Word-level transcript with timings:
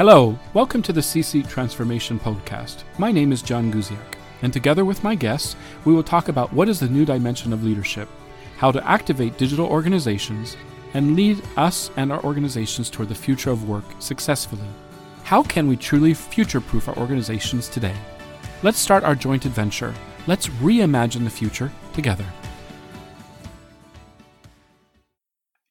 Hello, 0.00 0.34
welcome 0.54 0.80
to 0.80 0.94
the 0.94 1.02
CC 1.02 1.46
Transformation 1.46 2.18
Podcast. 2.18 2.84
My 2.96 3.12
name 3.12 3.32
is 3.32 3.42
John 3.42 3.70
Guziak, 3.70 4.14
and 4.40 4.50
together 4.50 4.86
with 4.86 5.04
my 5.04 5.14
guests, 5.14 5.56
we 5.84 5.92
will 5.92 6.02
talk 6.02 6.28
about 6.28 6.50
what 6.54 6.70
is 6.70 6.80
the 6.80 6.88
new 6.88 7.04
dimension 7.04 7.52
of 7.52 7.62
leadership, 7.62 8.08
how 8.56 8.72
to 8.72 8.88
activate 8.88 9.36
digital 9.36 9.66
organizations, 9.66 10.56
and 10.94 11.14
lead 11.16 11.42
us 11.58 11.90
and 11.98 12.10
our 12.10 12.24
organizations 12.24 12.88
toward 12.88 13.10
the 13.10 13.14
future 13.14 13.50
of 13.50 13.68
work 13.68 13.84
successfully. 13.98 14.70
How 15.22 15.42
can 15.42 15.68
we 15.68 15.76
truly 15.76 16.14
future 16.14 16.62
proof 16.62 16.88
our 16.88 16.96
organizations 16.96 17.68
today? 17.68 17.94
Let's 18.62 18.78
start 18.78 19.04
our 19.04 19.14
joint 19.14 19.44
adventure. 19.44 19.92
Let's 20.26 20.46
reimagine 20.46 21.24
the 21.24 21.28
future 21.28 21.70
together. 21.92 22.24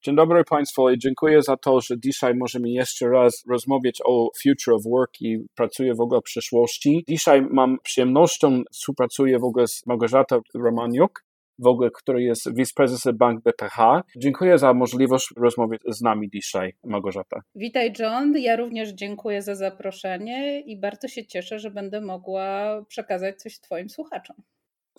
Dzień 0.05 0.15
dobry 0.15 0.43
Państwu 0.43 0.89
i 0.89 0.97
dziękuję 0.97 1.41
za 1.41 1.57
to, 1.57 1.81
że 1.81 1.95
dzisiaj 1.99 2.33
możemy 2.35 2.69
jeszcze 2.69 3.09
raz 3.09 3.43
rozmawiać 3.49 3.99
o 4.05 4.29
Future 4.43 4.73
of 4.73 4.83
Work 4.83 5.21
i 5.21 5.37
pracuję 5.55 5.93
w 5.95 6.01
ogóle 6.01 6.19
w 6.19 6.23
przyszłości. 6.23 7.03
Dzisiaj 7.09 7.41
mam 7.41 7.77
przyjemnością, 7.83 8.61
współpracuję 8.71 9.39
w 9.39 9.43
ogóle 9.43 9.67
z 9.67 9.81
Małgorzatą 9.87 10.39
Romaniuk, 10.55 11.25
w 11.59 11.67
ogóle, 11.67 11.89
który 11.93 12.23
jest 12.23 12.55
wiceprezesem 12.55 13.17
Bank 13.17 13.43
BTH. 13.43 13.77
Dziękuję 14.17 14.57
za 14.57 14.73
możliwość 14.73 15.27
rozmowy 15.37 15.77
z 15.87 16.01
nami 16.01 16.29
dzisiaj, 16.33 16.73
Małgorzata. 16.83 17.41
Witaj 17.55 17.93
John, 17.99 18.37
ja 18.37 18.55
również 18.55 18.89
dziękuję 18.89 19.41
za 19.41 19.55
zaproszenie 19.55 20.61
i 20.61 20.79
bardzo 20.79 21.07
się 21.07 21.25
cieszę, 21.25 21.59
że 21.59 21.71
będę 21.71 22.01
mogła 22.01 22.81
przekazać 22.87 23.41
coś 23.41 23.59
Twoim 23.59 23.89
słuchaczom. 23.89 24.35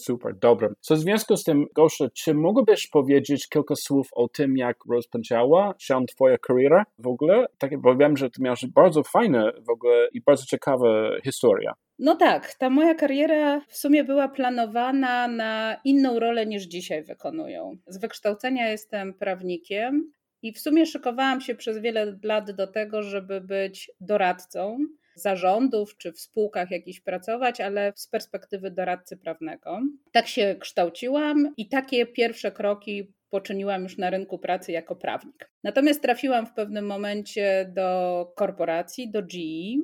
Super, 0.01 0.35
dobra. 0.35 0.69
Co 0.81 0.95
w 0.95 0.99
związku 0.99 1.37
z 1.37 1.45
tym, 1.45 1.67
Gosia, 1.75 2.09
czy 2.15 2.35
mogłabyś 2.35 2.89
powiedzieć 2.89 3.49
kilka 3.49 3.75
słów 3.77 4.09
o 4.13 4.29
tym, 4.29 4.57
jak 4.57 4.77
rozpoczęła 4.91 5.75
się 5.79 6.01
Twoja 6.15 6.39
kariera 6.39 6.85
w 6.99 7.07
ogóle? 7.07 7.47
Tak, 7.59 7.81
bo 7.81 7.97
wiem, 7.97 8.17
że 8.17 8.31
Ty 8.31 8.43
miałaś 8.43 8.67
bardzo 8.75 9.03
fajne 9.03 9.53
w 9.67 9.71
ogóle 9.71 10.09
i 10.13 10.21
bardzo 10.23 10.45
ciekawa 10.45 10.89
historia. 11.25 11.73
No 11.99 12.17
tak, 12.17 12.55
ta 12.55 12.71
moja 12.71 12.95
kariera 12.95 13.61
w 13.69 13.77
sumie 13.77 14.05
była 14.05 14.29
planowana 14.29 15.29
na 15.29 15.77
inną 15.85 16.19
rolę 16.19 16.47
niż 16.47 16.63
dzisiaj 16.63 17.05
wykonują. 17.05 17.77
Z 17.87 18.01
wykształcenia 18.01 18.71
jestem 18.71 19.15
prawnikiem 19.15 20.13
i 20.43 20.53
w 20.53 20.61
sumie 20.61 20.87
szykowałam 20.87 21.41
się 21.41 21.55
przez 21.55 21.79
wiele 21.79 22.19
lat 22.23 22.51
do 22.51 22.67
tego, 22.67 23.03
żeby 23.03 23.41
być 23.41 23.91
doradcą 24.01 24.79
zarządów 25.15 25.97
czy 25.97 26.13
w 26.13 26.21
spółkach 26.21 26.71
jakichś 26.71 27.01
pracować, 27.01 27.61
ale 27.61 27.93
z 27.97 28.07
perspektywy 28.07 28.71
doradcy 28.71 29.17
prawnego. 29.17 29.81
Tak 30.13 30.29
się 30.29 30.57
kształciłam 30.61 31.55
i 31.57 31.69
takie 31.69 32.07
pierwsze 32.07 32.53
kroki 32.53 33.13
poczyniłam 33.31 33.83
już 33.83 33.99
na 33.99 34.11
rynku 34.11 34.39
pracy 34.39 34.73
jako 34.73 34.97
prawnik. 34.97 35.51
Natomiast 35.65 36.03
trafiłam 36.03 36.47
w 36.47 36.53
pewnym 36.53 36.87
momencie 36.87 37.73
do 37.75 38.33
korporacji, 38.37 39.11
do 39.11 39.23
GE. 39.23 39.81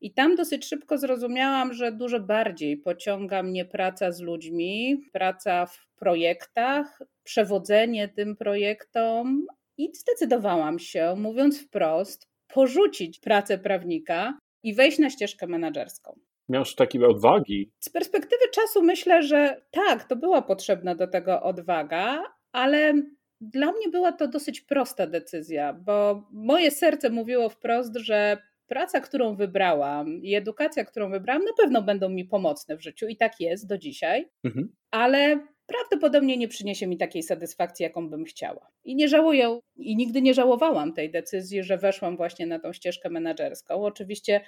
I 0.00 0.14
tam 0.14 0.36
dosyć 0.36 0.66
szybko 0.66 0.98
zrozumiałam, 0.98 1.74
że 1.74 1.92
dużo 1.92 2.20
bardziej 2.20 2.76
pociąga 2.76 3.42
mnie 3.42 3.64
praca 3.64 4.12
z 4.12 4.20
ludźmi, 4.20 5.04
praca 5.12 5.66
w 5.66 5.86
projektach, 5.96 6.98
przewodzenie 7.22 8.08
tym 8.08 8.36
projektom. 8.36 9.46
I 9.78 9.90
zdecydowałam 9.94 10.78
się, 10.78 11.14
mówiąc 11.16 11.60
wprost, 11.60 12.28
porzucić 12.48 13.20
pracę 13.20 13.58
prawnika 13.58 14.38
i 14.62 14.74
wejść 14.74 14.98
na 14.98 15.10
ścieżkę 15.10 15.46
menedżerską. 15.46 16.18
Miałeś 16.48 16.74
takiej 16.74 17.04
odwagi. 17.04 17.70
Z 17.80 17.88
perspektywy 17.88 18.44
czasu 18.54 18.82
myślę, 18.82 19.22
że 19.22 19.62
tak, 19.70 20.04
to 20.04 20.16
była 20.16 20.42
potrzebna 20.42 20.94
do 20.94 21.06
tego 21.06 21.42
odwaga, 21.42 22.22
ale 22.52 22.94
dla 23.40 23.72
mnie 23.72 23.88
była 23.88 24.12
to 24.12 24.28
dosyć 24.28 24.60
prosta 24.60 25.06
decyzja, 25.06 25.72
bo 25.72 26.28
moje 26.32 26.70
serce 26.70 27.10
mówiło 27.10 27.48
wprost, 27.48 27.96
że 27.96 28.38
praca, 28.66 29.00
którą 29.00 29.34
wybrałam 29.34 30.22
i 30.22 30.34
edukacja, 30.34 30.84
którą 30.84 31.10
wybrałam, 31.10 31.44
na 31.44 31.52
pewno 31.58 31.82
będą 31.82 32.08
mi 32.08 32.24
pomocne 32.24 32.76
w 32.76 32.82
życiu 32.82 33.06
i 33.06 33.16
tak 33.16 33.40
jest 33.40 33.66
do 33.66 33.78
dzisiaj, 33.78 34.30
mhm. 34.44 34.72
ale 34.90 35.46
prawdopodobnie 35.72 36.36
nie 36.36 36.48
przyniesie 36.48 36.86
mi 36.86 36.98
takiej 36.98 37.22
satysfakcji, 37.22 37.82
jaką 37.82 38.10
bym 38.10 38.24
chciała. 38.24 38.68
I 38.84 38.96
nie 38.96 39.08
żałuję 39.08 39.60
i 39.76 39.96
nigdy 39.96 40.22
nie 40.22 40.34
żałowałam 40.34 40.92
tej 40.92 41.10
decyzji, 41.10 41.62
że 41.62 41.78
weszłam 41.78 42.16
właśnie 42.16 42.46
na 42.46 42.58
tą 42.58 42.72
ścieżkę 42.72 43.10
menedżerską. 43.10 43.84
Oczywiście 43.84 44.40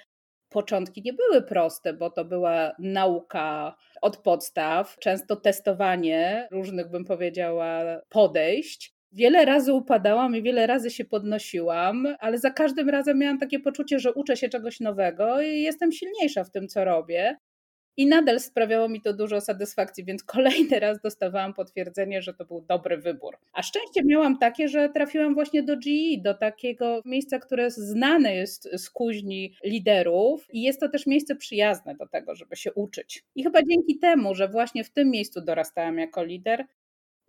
początki 0.49 1.01
nie 1.05 1.13
były 1.13 1.41
proste, 1.41 1.93
bo 1.93 2.09
to 2.09 2.25
była 2.25 2.71
nauka 2.79 3.75
od 4.01 4.17
podstaw, 4.17 4.97
często 4.99 5.35
testowanie 5.35 6.47
różnych, 6.51 6.91
bym 6.91 7.05
powiedziała, 7.05 8.01
podejść. 8.09 8.95
Wiele 9.11 9.45
razy 9.45 9.73
upadałam 9.73 10.35
i 10.35 10.41
wiele 10.41 10.67
razy 10.67 10.91
się 10.91 11.05
podnosiłam, 11.05 12.07
ale 12.19 12.37
za 12.37 12.51
każdym 12.51 12.89
razem 12.89 13.19
miałam 13.19 13.39
takie 13.39 13.59
poczucie, 13.59 13.99
że 13.99 14.13
uczę 14.13 14.37
się 14.37 14.49
czegoś 14.49 14.79
nowego 14.79 15.41
i 15.41 15.61
jestem 15.61 15.91
silniejsza 15.91 16.43
w 16.43 16.51
tym, 16.51 16.67
co 16.67 16.85
robię. 16.85 17.37
I 17.97 18.07
nadal 18.07 18.39
sprawiało 18.39 18.89
mi 18.89 19.01
to 19.01 19.13
dużo 19.13 19.41
satysfakcji, 19.41 20.05
więc 20.05 20.23
kolejny 20.35 20.79
raz 20.79 21.01
dostawałam 21.01 21.53
potwierdzenie, 21.53 22.21
że 22.21 22.33
to 22.33 22.45
był 22.45 22.61
dobry 22.61 22.97
wybór. 22.97 23.37
A 23.53 23.63
szczęście 23.63 24.01
miałam 24.05 24.37
takie, 24.37 24.67
że 24.67 24.89
trafiłam 24.89 25.33
właśnie 25.33 25.63
do 25.63 25.75
GE, 25.77 26.21
do 26.23 26.33
takiego 26.33 27.01
miejsca, 27.05 27.39
które 27.39 27.71
znane 27.71 28.35
jest 28.35 28.69
z 28.73 28.89
kuźni 28.89 29.53
liderów 29.63 30.47
i 30.49 30.61
jest 30.61 30.79
to 30.79 30.89
też 30.89 31.07
miejsce 31.07 31.35
przyjazne 31.35 31.95
do 31.95 32.07
tego, 32.07 32.35
żeby 32.35 32.55
się 32.55 32.73
uczyć. 32.73 33.23
I 33.35 33.43
chyba 33.43 33.59
dzięki 33.69 33.99
temu, 33.99 34.35
że 34.35 34.47
właśnie 34.47 34.83
w 34.83 34.89
tym 34.89 35.09
miejscu 35.09 35.41
dorastałam 35.41 35.97
jako 35.97 36.23
lider, 36.23 36.65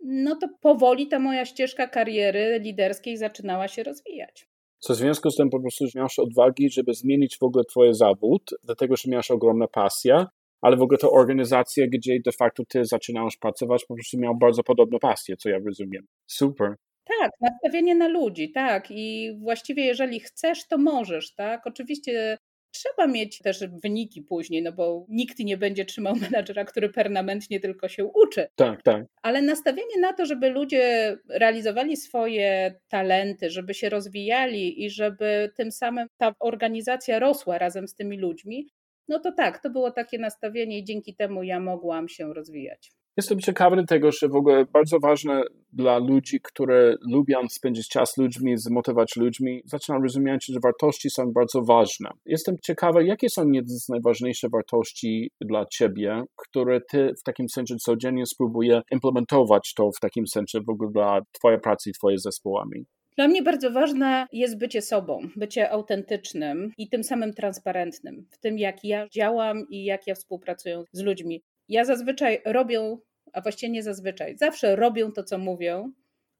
no 0.03 0.35
to 0.35 0.47
powoli 0.61 1.07
ta 1.07 1.19
moja 1.19 1.45
ścieżka 1.45 1.87
kariery 1.87 2.59
liderskiej 2.63 3.17
zaczynała 3.17 3.67
się 3.67 3.83
rozwijać. 3.83 4.47
Co 4.79 4.93
w 4.93 4.97
związku 4.97 5.29
z 5.29 5.35
tym 5.35 5.49
po 5.49 5.59
prostu 5.59 5.85
miałeś 5.95 6.19
odwagi, 6.19 6.69
żeby 6.69 6.93
zmienić 6.93 7.37
w 7.37 7.43
ogóle 7.43 7.63
twoje 7.63 7.93
zawód, 7.93 8.41
dlatego 8.63 8.95
że 8.95 9.11
miałeś 9.11 9.31
ogromna 9.31 9.67
pasja 9.67 10.27
ale 10.61 10.77
w 10.77 10.81
ogóle 10.81 10.97
to 10.97 11.11
organizacja, 11.11 11.85
gdzie 11.87 12.19
de 12.25 12.31
facto 12.31 12.63
ty 12.69 12.85
zaczynałeś 12.85 13.37
pracować, 13.37 13.85
po 13.85 13.95
prostu 13.95 14.19
miał 14.19 14.35
bardzo 14.35 14.63
podobną 14.63 14.99
pasję, 14.99 15.37
co 15.37 15.49
ja 15.49 15.57
rozumiem. 15.65 16.05
Super. 16.27 16.75
Tak, 17.19 17.31
nastawienie 17.41 17.95
na 17.95 18.07
ludzi, 18.07 18.51
tak. 18.51 18.87
I 18.89 19.37
właściwie 19.39 19.85
jeżeli 19.85 20.19
chcesz, 20.19 20.67
to 20.67 20.77
możesz, 20.77 21.33
tak. 21.33 21.67
Oczywiście 21.67 22.37
trzeba 22.71 23.07
mieć 23.07 23.39
też 23.39 23.63
wyniki 23.83 24.21
później, 24.21 24.63
no 24.63 24.71
bo 24.71 25.05
nikt 25.09 25.39
nie 25.39 25.57
będzie 25.57 25.85
trzymał 25.85 26.15
menadżera, 26.31 26.65
który 26.65 26.89
permanentnie 26.89 27.59
tylko 27.59 27.87
się 27.87 28.05
uczy. 28.05 28.47
Tak, 28.55 28.83
tak. 28.83 29.05
Ale 29.21 29.41
nastawienie 29.41 29.99
na 30.01 30.13
to, 30.13 30.25
żeby 30.25 30.49
ludzie 30.49 31.17
realizowali 31.29 31.97
swoje 31.97 32.75
talenty, 32.87 33.49
żeby 33.49 33.73
się 33.73 33.89
rozwijali 33.89 34.85
i 34.85 34.89
żeby 34.89 35.51
tym 35.55 35.71
samym 35.71 36.07
ta 36.17 36.33
organizacja 36.39 37.19
rosła 37.19 37.57
razem 37.57 37.87
z 37.87 37.95
tymi 37.95 38.17
ludźmi, 38.17 38.67
no 39.07 39.19
to 39.19 39.31
tak, 39.31 39.61
to 39.63 39.69
było 39.69 39.91
takie 39.91 40.19
nastawienie 40.19 40.79
i 40.79 40.83
dzięki 40.83 41.15
temu 41.15 41.43
ja 41.43 41.59
mogłam 41.59 42.09
się 42.09 42.33
rozwijać. 42.33 42.91
Jestem 43.17 43.39
ciekawy 43.39 43.85
tego, 43.85 44.11
że 44.11 44.27
w 44.27 44.35
ogóle 44.35 44.65
bardzo 44.65 44.99
ważne 44.99 45.41
dla 45.73 45.97
ludzi, 45.97 46.39
które 46.43 46.95
lubią 47.11 47.37
spędzić 47.49 47.89
czas 47.89 48.13
z 48.13 48.17
ludźmi, 48.17 48.57
zmotywować 48.57 49.15
ludźmi, 49.15 49.61
zaczynam 49.65 50.03
rozumieć, 50.03 50.45
że 50.45 50.59
wartości 50.63 51.09
są 51.09 51.31
bardzo 51.31 51.61
ważne. 51.61 52.09
Jestem 52.25 52.55
ciekawy, 52.63 53.05
jakie 53.05 53.29
są 53.29 53.51
jedne 53.51 53.75
z 53.75 53.89
najważniejszych 53.89 54.49
wartości 54.49 55.31
dla 55.41 55.65
ciebie, 55.65 56.23
które 56.35 56.81
ty 56.91 57.13
w 57.19 57.23
takim 57.23 57.49
sensie 57.49 57.75
codziennie 57.75 58.25
spróbuje 58.25 58.81
implementować 58.91 59.73
to 59.73 59.89
w 59.97 59.99
takim 59.99 60.27
sensie 60.27 60.59
w 60.61 60.69
ogóle 60.69 60.91
dla 60.91 61.19
twojej 61.31 61.59
pracy 61.59 61.91
twojej 61.91 62.19
zespołami. 62.19 62.85
Dla 63.17 63.27
mnie 63.27 63.43
bardzo 63.43 63.71
ważne 63.71 64.27
jest 64.31 64.57
bycie 64.57 64.81
sobą, 64.81 65.29
bycie 65.35 65.69
autentycznym 65.71 66.71
i 66.77 66.89
tym 66.89 67.03
samym 67.03 67.33
transparentnym 67.33 68.27
w 68.31 68.37
tym, 68.37 68.57
jak 68.57 68.83
ja 68.83 69.07
działam 69.09 69.65
i 69.69 69.83
jak 69.83 70.07
ja 70.07 70.15
współpracuję 70.15 70.83
z 70.91 71.01
ludźmi. 71.01 71.43
Ja 71.69 71.85
zazwyczaj 71.85 72.41
robię, 72.45 72.97
a 73.33 73.41
właściwie 73.41 73.71
nie 73.71 73.83
zazwyczaj, 73.83 74.37
zawsze 74.37 74.75
robię 74.75 75.11
to, 75.15 75.23
co 75.23 75.37
mówię 75.37 75.91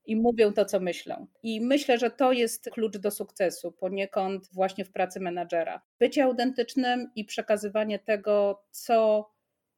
i 0.06 0.16
mówię 0.16 0.52
to, 0.56 0.66
co 0.66 0.80
myślą. 0.80 1.28
I 1.44 1.62
myślę, 1.62 1.98
że 1.98 2.12
to 2.12 2.32
jest 2.32 2.70
klucz 2.70 2.98
do 2.98 3.12
sukcesu 3.12 3.72
poniekąd 3.72 4.50
właśnie 4.54 4.86
w 4.86 4.92
pracy 4.92 5.20
menadżera. 5.20 5.82
Bycie 6.00 6.24
autentycznym 6.24 7.12
i 7.16 7.26
przekazywanie 7.26 8.00
tego, 8.00 8.64
co 8.72 9.30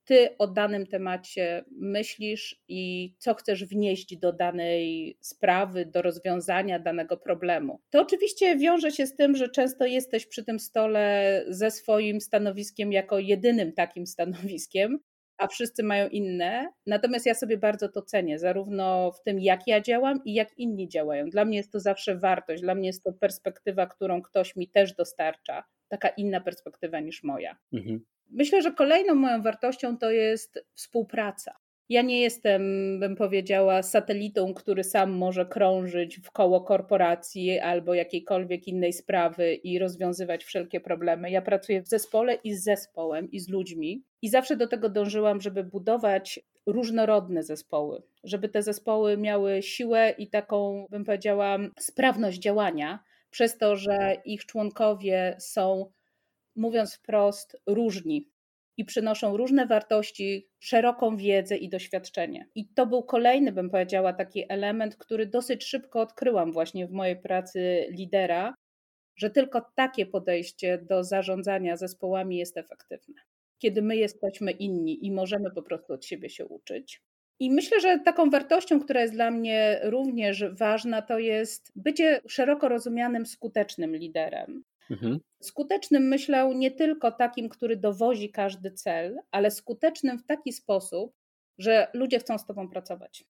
ty 0.10 0.38
o 0.38 0.48
danym 0.48 0.88
temacie 0.88 1.66
myślisz 1.72 2.62
i 2.68 3.14
co 3.18 3.34
chcesz 3.34 3.66
wnieść 3.66 4.18
do 4.18 4.34
danej 4.34 5.18
sprawy, 5.22 5.86
do 5.86 6.02
rozwiązania 6.02 6.80
danego 6.80 7.18
problemu. 7.18 7.80
To 7.90 8.02
oczywiście 8.02 8.58
wiąże 8.58 8.92
się 8.92 9.08
z 9.08 9.16
tym, 9.16 9.36
że 9.36 9.50
często 9.50 9.86
jesteś 9.86 10.26
przy 10.26 10.44
tym 10.44 10.60
stole 10.60 11.44
ze 11.48 11.72
swoim 11.72 12.22
stanowiskiem 12.22 12.92
jako 12.92 13.20
jedynym 13.20 13.74
takim 13.74 14.08
stanowiskiem, 14.08 15.00
a 15.38 15.48
wszyscy 15.48 15.84
mają 15.84 16.10
inne. 16.10 16.68
Natomiast 16.86 17.26
ja 17.26 17.34
sobie 17.34 17.58
bardzo 17.58 17.90
to 17.90 18.02
cenię, 18.02 18.40
zarówno 18.40 19.12
w 19.12 19.24
tym, 19.24 19.40
jak 19.40 19.68
ja 19.68 19.82
działam 19.82 20.22
i 20.26 20.34
jak 20.34 20.58
inni 20.58 20.88
działają. 20.88 21.30
Dla 21.30 21.46
mnie 21.46 21.58
jest 21.58 21.72
to 21.72 21.80
zawsze 21.80 22.18
wartość, 22.18 22.62
dla 22.62 22.76
mnie 22.76 22.88
jest 22.88 23.04
to 23.04 23.14
perspektywa, 23.14 23.88
którą 23.88 24.22
ktoś 24.22 24.56
mi 24.56 24.68
też 24.68 24.94
dostarcza, 24.94 25.64
taka 25.90 26.10
inna 26.10 26.42
perspektywa 26.42 27.00
niż 27.00 27.24
moja. 27.24 27.58
Mhm. 27.74 28.06
Myślę, 28.30 28.62
że 28.62 28.72
kolejną 28.72 29.16
moją 29.16 29.42
wartością 29.42 29.98
to 29.98 30.12
jest 30.12 30.66
współpraca. 30.74 31.56
Ja 31.90 32.02
nie 32.02 32.22
jestem, 32.22 32.64
bym 33.00 33.16
powiedziała, 33.16 33.84
satelitą, 33.84 34.54
który 34.54 34.84
sam 34.84 35.12
może 35.12 35.46
krążyć 35.46 36.20
w 36.20 36.32
koło 36.32 36.62
korporacji 36.62 37.60
albo 37.60 37.94
jakiejkolwiek 37.94 38.68
innej 38.68 38.94
sprawy 38.94 39.54
i 39.54 39.80
rozwiązywać 39.80 40.44
wszelkie 40.44 40.80
problemy. 40.80 41.32
Ja 41.32 41.42
pracuję 41.42 41.82
w 41.82 41.88
zespole 41.88 42.34
i 42.34 42.54
z 42.54 42.64
zespołem, 42.64 43.32
i 43.32 43.40
z 43.40 43.50
ludźmi. 43.50 44.04
I 44.22 44.30
zawsze 44.30 44.56
do 44.56 44.68
tego 44.68 44.90
dążyłam, 44.90 45.42
żeby 45.42 45.64
budować 45.64 46.40
różnorodne 46.66 47.44
zespoły, 47.44 48.04
żeby 48.24 48.50
te 48.50 48.64
zespoły 48.64 49.18
miały 49.18 49.62
siłę 49.62 50.16
i 50.18 50.28
taką, 50.28 50.88
bym 50.90 51.06
powiedziała, 51.06 51.58
sprawność 51.80 52.40
działania, 52.40 53.00
przez 53.30 53.58
to, 53.58 53.76
że 53.76 54.16
ich 54.26 54.46
członkowie 54.46 55.36
są, 55.40 55.92
mówiąc 56.56 56.96
wprost, 56.96 57.58
różni 57.66 58.30
i 58.78 58.86
przynoszą 58.86 59.38
różne 59.38 59.66
wartości, 59.66 60.48
szeroką 60.60 61.18
wiedzę 61.18 61.58
i 61.58 61.70
doświadczenie. 61.70 62.48
I 62.56 62.68
to 62.68 62.86
był 62.86 63.04
kolejny, 63.04 63.52
bym 63.52 63.70
powiedziała, 63.70 64.14
taki 64.14 64.46
element, 64.50 64.96
który 64.96 65.26
dosyć 65.26 65.64
szybko 65.64 66.02
odkryłam 66.02 66.52
właśnie 66.52 66.88
w 66.88 66.92
mojej 66.92 67.22
pracy 67.22 67.88
lidera, 67.90 68.54
że 69.16 69.30
tylko 69.30 69.62
takie 69.76 70.06
podejście 70.06 70.78
do 70.78 71.04
zarządzania 71.04 71.78
zespołami 71.78 72.38
jest 72.38 72.58
efektywne. 72.58 73.22
Kiedy 73.58 73.82
my 73.82 73.96
jesteśmy 73.96 74.52
inni 74.52 75.06
i 75.06 75.12
możemy 75.12 75.52
po 75.52 75.62
prostu 75.62 75.94
od 75.94 76.06
siebie 76.06 76.30
się 76.30 76.46
uczyć. 76.46 77.02
I 77.40 77.52
myślę, 77.52 77.80
że 77.80 78.00
taką 78.00 78.30
wartością, 78.30 78.80
która 78.80 79.02
jest 79.02 79.14
dla 79.14 79.32
mnie 79.32 79.80
również 79.84 80.46
ważna, 80.52 81.02
to 81.02 81.20
jest 81.20 81.72
bycie 81.76 82.22
szeroko 82.28 82.70
rozumianym, 82.70 83.26
skutecznym 83.26 83.96
liderem. 83.96 84.64
Mhm. 84.92 85.20
Skutecznym 85.42 86.04
myślę 86.08 86.52
nie 86.56 86.72
tylko 86.72 87.12
takim, 87.12 87.50
który 87.50 87.78
dowozi 87.78 88.30
każdy 88.30 88.72
cel, 88.72 89.20
ale 89.32 89.52
skutecznym 89.52 90.20
w 90.20 90.26
taki 90.26 90.54
sposób, 90.54 91.14
że 91.58 91.88
ludzie 91.94 92.20
chcą 92.20 92.38
z 92.38 92.46
tobą 92.46 92.70
pracować. 92.70 93.26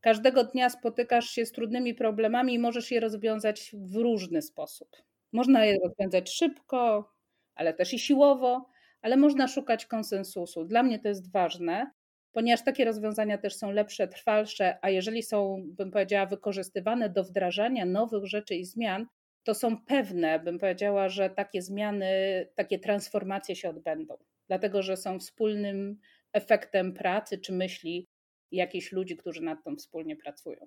Każdego 0.00 0.44
dnia 0.44 0.70
spotykasz 0.70 1.30
się 1.30 1.46
z 1.46 1.52
trudnymi 1.52 1.94
problemami 1.94 2.54
i 2.54 2.58
możesz 2.58 2.90
je 2.90 3.00
rozwiązać 3.00 3.70
w 3.74 3.96
różny 3.96 4.42
sposób. 4.42 4.88
Można 5.32 5.64
je 5.64 5.78
rozwiązać 5.84 6.30
szybko, 6.30 7.12
ale 7.54 7.74
też 7.74 7.94
i 7.94 7.98
siłowo, 7.98 8.66
ale 9.02 9.16
można 9.16 9.48
szukać 9.48 9.86
konsensusu. 9.86 10.64
Dla 10.64 10.82
mnie 10.82 10.98
to 10.98 11.08
jest 11.08 11.32
ważne, 11.32 11.90
ponieważ 12.32 12.64
takie 12.64 12.84
rozwiązania 12.84 13.38
też 13.38 13.56
są 13.56 13.70
lepsze, 13.70 14.08
trwalsze, 14.08 14.78
a 14.82 14.90
jeżeli 14.90 15.22
są, 15.22 15.62
bym 15.66 15.90
powiedziała, 15.90 16.26
wykorzystywane 16.26 17.10
do 17.10 17.24
wdrażania 17.24 17.86
nowych 17.86 18.26
rzeczy 18.26 18.54
i 18.54 18.64
zmian, 18.64 19.06
to 19.42 19.54
są 19.54 19.84
pewne, 19.84 20.38
bym 20.38 20.58
powiedziała, 20.58 21.08
że 21.08 21.30
takie 21.30 21.62
zmiany, 21.62 22.06
takie 22.54 22.78
transformacje 22.78 23.56
się 23.56 23.70
odbędą, 23.70 24.14
dlatego 24.48 24.82
że 24.82 24.96
są 24.96 25.18
wspólnym 25.18 25.98
efektem 26.32 26.94
pracy 26.94 27.38
czy 27.38 27.52
myśli 27.52 28.08
jakichś 28.52 28.92
ludzi, 28.92 29.16
którzy 29.16 29.42
nad 29.42 29.64
tym 29.64 29.76
wspólnie 29.76 30.16
pracują. 30.16 30.66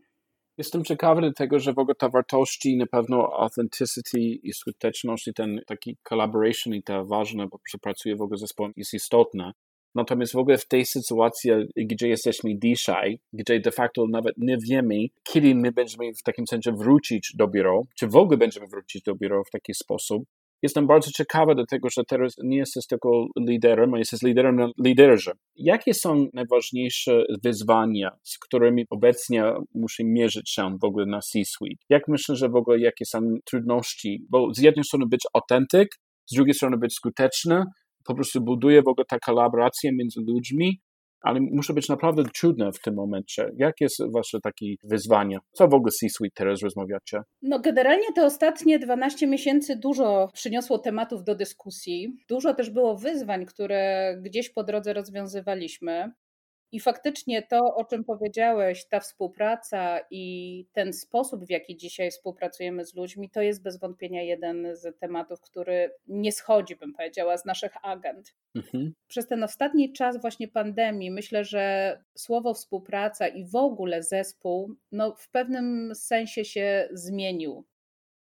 Jestem 0.58 0.84
ciekawy 0.84 1.34
tego, 1.34 1.60
że 1.60 1.74
w 1.74 1.80
ogóle 1.80 1.96
ta 1.96 2.10
wartości, 2.10 2.78
na 2.78 2.86
pewno 2.86 3.34
authenticity 3.40 4.20
i 4.20 4.54
skuteczność 4.54 5.28
i 5.28 5.34
ten 5.34 5.62
taki 5.68 5.98
collaboration 6.04 6.74
i 6.74 6.84
ta 6.84 7.04
ważne, 7.04 7.48
bo 7.48 7.60
pracuje 7.82 8.16
w 8.16 8.22
ogóle 8.22 8.38
zespołem 8.38 8.74
jest 8.78 8.94
istotna. 8.94 9.54
Natomiast 9.96 10.34
w 10.34 10.38
ogóle 10.38 10.58
w 10.58 10.68
tej 10.68 10.86
sytuacji, 10.86 11.52
gdzie 11.78 12.08
jesteśmy 12.08 12.60
dzisiaj, 12.60 13.20
gdzie 13.34 13.60
de 13.60 13.72
facto 13.72 14.06
nawet 14.08 14.36
nie 14.38 14.58
wiemy, 14.58 14.96
kiedy 15.24 15.56
my 15.56 15.72
będziemy 15.72 16.14
w 16.14 16.24
takim 16.24 16.48
sensie 16.48 16.72
wrócić 16.72 17.34
do 17.36 17.48
biura, 17.48 17.82
czy 18.00 18.08
w 18.08 18.16
ogóle 18.16 18.38
będziemy 18.38 18.68
wrócić 18.68 19.04
do 19.04 19.16
biura 19.16 19.44
w 19.48 19.52
taki 19.52 19.74
sposób, 19.74 20.24
jestem 20.64 20.88
bardzo 20.88 21.12
ciekawy 21.12 21.56
do 21.56 21.66
tego, 21.66 21.90
że 21.90 22.04
teraz 22.04 22.36
nie 22.44 22.58
jesteś 22.58 22.88
tylko 22.88 23.28
liderem, 23.40 23.94
a 23.94 23.98
jesteś 23.98 24.22
liderem 24.22 24.56
na 24.56 24.70
liderze. 24.84 25.32
Jakie 25.56 25.94
są 25.94 26.28
najważniejsze 26.34 27.24
wyzwania, 27.44 28.12
z 28.24 28.38
którymi 28.38 28.86
obecnie 28.90 29.44
musimy 29.76 30.10
mierzyć 30.12 30.50
się 30.50 30.78
w 30.82 30.84
ogóle 30.84 31.06
na 31.06 31.20
C-suite? 31.22 31.84
Jak 31.90 32.08
myślę, 32.08 32.36
że 32.36 32.50
w 32.50 32.56
ogóle 32.56 32.80
jakie 32.80 33.06
są 33.06 33.20
trudności? 33.46 34.26
Bo 34.30 34.54
z 34.54 34.60
jednej 34.60 34.84
strony 34.84 35.06
być 35.06 35.22
autentyk, 35.34 35.88
z 36.26 36.36
drugiej 36.36 36.54
strony 36.54 36.78
być 36.78 36.94
skuteczny, 36.94 37.64
po 38.06 38.16
prostu 38.16 38.42
buduje 38.42 38.82
w 38.82 38.88
ogóle 38.88 39.06
ta 39.10 39.20
kolaboracja 39.20 39.92
między 39.94 40.22
ludźmi, 40.28 40.82
ale 41.24 41.40
muszę 41.40 41.74
być 41.74 41.90
naprawdę 41.90 42.24
trudne 42.40 42.72
w 42.72 42.82
tym 42.82 42.96
momencie. 42.96 43.50
Jakie 43.58 43.86
jest 43.86 44.04
wasze 44.14 44.40
takie 44.44 44.66
wyzwania? 44.84 45.40
Co 45.52 45.68
w 45.68 45.74
ogóle 45.74 45.92
C-Suite 45.92 46.34
teraz 46.36 46.62
rozmawiacie? 46.62 47.22
No 47.42 47.60
generalnie 47.60 48.14
te 48.16 48.26
ostatnie 48.26 48.80
12 48.80 49.28
miesięcy 49.28 49.76
dużo 49.76 50.30
przyniosło 50.34 50.80
tematów 50.80 51.24
do 51.24 51.36
dyskusji. 51.36 52.18
Dużo 52.30 52.54
też 52.54 52.70
było 52.70 52.98
wyzwań, 52.98 53.46
które 53.46 54.14
gdzieś 54.22 54.50
po 54.50 54.64
drodze 54.64 54.94
rozwiązywaliśmy. 54.94 56.12
I 56.74 56.80
faktycznie 56.80 57.42
to, 57.42 57.76
o 57.76 57.86
czym 57.86 58.04
powiedziałeś, 58.04 58.86
ta 58.86 59.00
współpraca 59.00 60.00
i 60.12 60.66
ten 60.72 60.94
sposób, 60.94 61.46
w 61.46 61.50
jaki 61.50 61.78
dzisiaj 61.78 62.12
współpracujemy 62.12 62.86
z 62.86 62.96
ludźmi, 62.96 63.30
to 63.30 63.42
jest 63.42 63.64
bez 63.64 63.80
wątpienia 63.80 64.22
jeden 64.22 64.68
z 64.76 65.00
tematów, 65.00 65.42
który 65.42 65.92
nie 66.08 66.32
schodzi, 66.32 66.76
bym 66.76 66.94
powiedziała, 66.94 67.38
z 67.38 67.46
naszych 67.46 67.86
agent. 67.86 68.36
Mhm. 68.56 68.94
Przez 69.08 69.28
ten 69.28 69.44
ostatni 69.44 69.94
czas 69.94 70.22
właśnie 70.22 70.48
pandemii 70.48 71.12
myślę, 71.12 71.44
że 71.44 71.98
słowo 72.18 72.54
współpraca 72.54 73.28
i 73.28 73.46
w 73.46 73.56
ogóle 73.56 74.04
zespół 74.04 74.76
no, 74.92 75.16
w 75.16 75.30
pewnym 75.30 75.96
sensie 75.96 76.46
się 76.46 76.90
zmienił. 76.92 77.66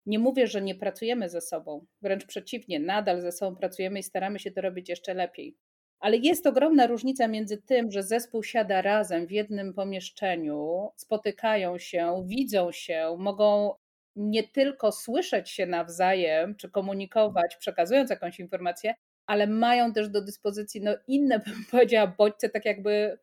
Nie 0.06 0.20
mówię, 0.20 0.48
że 0.48 0.62
nie 0.62 0.76
pracujemy 0.76 1.30
ze 1.30 1.42
sobą, 1.42 1.86
wręcz 2.02 2.26
przeciwnie, 2.26 2.80
nadal 2.80 3.22
ze 3.22 3.32
sobą 3.32 3.56
pracujemy 3.56 4.00
i 4.00 4.04
staramy 4.04 4.40
się 4.40 4.52
to 4.52 4.62
robić 4.62 4.90
jeszcze 4.90 5.14
lepiej. 5.14 5.58
Ale 6.00 6.18
jest 6.18 6.48
ogromna 6.48 6.88
różnica 6.88 7.28
między 7.28 7.58
tym, 7.58 7.92
że 7.92 8.04
zespół 8.04 8.44
siada 8.44 8.82
razem 8.82 9.28
w 9.28 9.32
jednym 9.32 9.74
pomieszczeniu, 9.74 10.90
spotykają 10.96 11.78
się, 11.78 12.24
widzą 12.26 12.72
się, 12.72 13.16
mogą 13.18 13.74
nie 14.16 14.48
tylko 14.48 14.92
słyszeć 14.92 15.50
się 15.50 15.66
nawzajem, 15.66 16.56
czy 16.56 16.70
komunikować, 16.70 17.56
przekazując 17.56 18.10
jakąś 18.10 18.40
informację, 18.40 18.96
ale 19.26 19.48
mają 19.48 19.94
też 19.94 20.10
do 20.10 20.22
dyspozycji 20.22 20.82
no, 20.82 20.92
inne, 21.08 21.40
bym 21.46 21.66
powiedziała, 21.72 22.08
bodźce, 22.18 22.50
tak 22.50 22.66
jakby 22.66 23.20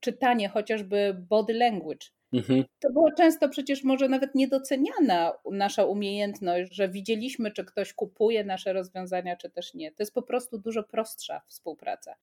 czytanie 0.00 0.48
chociażby 0.48 1.16
body 1.28 1.54
language. 1.54 2.06
Mhm. 2.32 2.64
To 2.80 2.92
było 2.92 3.12
często 3.12 3.48
przecież 3.48 3.84
może 3.84 4.08
nawet 4.08 4.34
niedoceniana 4.34 5.32
nasza 5.52 5.84
umiejętność, 5.84 6.74
że 6.74 6.88
widzieliśmy, 6.88 7.50
czy 7.50 7.64
ktoś 7.64 7.92
kupuje 7.92 8.44
nasze 8.44 8.72
rozwiązania, 8.72 9.36
czy 9.36 9.50
też 9.50 9.74
nie. 9.74 9.90
To 9.90 10.02
jest 10.02 10.14
po 10.14 10.22
prostu 10.22 10.58
dużo 10.58 10.82
prostsza 10.82 11.42
współpraca. 11.48 12.14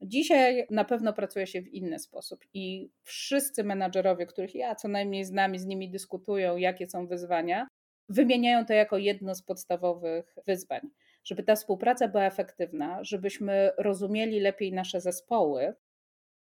Dzisiaj 0.00 0.66
na 0.70 0.84
pewno 0.84 1.12
pracuje 1.12 1.46
się 1.46 1.62
w 1.62 1.68
inny 1.68 1.98
sposób 1.98 2.44
i 2.54 2.90
wszyscy 3.02 3.64
menadżerowie, 3.64 4.26
których 4.26 4.54
ja 4.54 4.74
co 4.74 4.88
najmniej 4.88 5.24
z 5.24 5.30
nami, 5.32 5.58
z 5.58 5.66
nimi 5.66 5.90
dyskutują, 5.90 6.56
jakie 6.56 6.86
są 6.86 7.06
wyzwania, 7.06 7.68
wymieniają 8.08 8.66
to 8.66 8.72
jako 8.72 8.98
jedno 8.98 9.34
z 9.34 9.42
podstawowych 9.42 10.36
wyzwań. 10.46 10.80
Żeby 11.24 11.42
ta 11.42 11.56
współpraca 11.56 12.08
była 12.08 12.24
efektywna, 12.24 13.04
żebyśmy 13.04 13.70
rozumieli 13.78 14.40
lepiej 14.40 14.72
nasze 14.72 15.00
zespoły, 15.00 15.74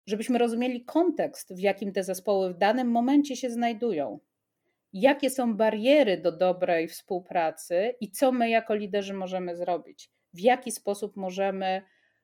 żebyśmy 0.06 0.38
rozumieli 0.38 0.84
kontekst, 0.84 1.54
w 1.54 1.58
jakim 1.58 1.92
te 1.92 2.04
zespoły 2.04 2.54
w 2.54 2.58
danym 2.58 2.90
momencie 2.90 3.36
się 3.36 3.50
znajdują, 3.50 4.18
jakie 4.92 5.30
są 5.30 5.56
bariery 5.56 6.18
do 6.18 6.32
dobrej 6.32 6.88
współpracy 6.88 7.94
i 8.00 8.10
co 8.10 8.32
my 8.32 8.50
jako 8.50 8.74
liderzy 8.74 9.14
możemy 9.14 9.56
zrobić, 9.56 10.10
w 10.34 10.40
jaki 10.40 10.72
sposób 10.72 11.16
możemy 11.16 11.82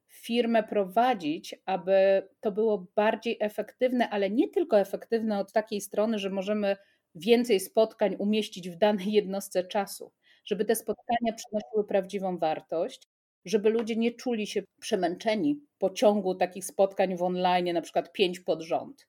firmę 0.09 0.63
prowadzić, 0.63 1.55
aby 1.67 2.29
to 2.41 2.53
było 2.53 2.87
bardziej 2.97 3.37
efektywne, 3.41 4.11
ale 4.11 4.31
nie 4.31 4.49
tylko 4.49 4.81
efektywne 4.81 5.39
od 5.39 5.53
takiej 5.53 5.81
strony, 5.81 6.19
że 6.19 6.31
możemy 6.31 6.77
więcej 7.15 7.61
spotkań 7.61 8.17
umieścić 8.19 8.71
w 8.71 8.77
danej 8.77 9.13
jednostce 9.13 9.65
czasu, 9.65 10.13
żeby 10.45 10.65
te 10.65 10.77
spotkania 10.77 11.33
przynosiły 11.33 11.85
prawdziwą 11.89 12.39
wartość, 12.39 13.09
żeby 13.45 13.71
ludzie 13.71 13.97
nie 13.97 14.13
czuli 14.13 14.47
się 14.47 14.63
przemęczeni 14.81 15.61
po 15.79 15.91
ciągu 15.91 16.35
takich 16.35 16.65
spotkań 16.65 17.17
w 17.17 17.23
online, 17.23 17.73
na 17.73 17.83
przykład 17.83 18.13
pięć 18.13 18.41
pod 18.41 18.63
rząd. 18.63 19.07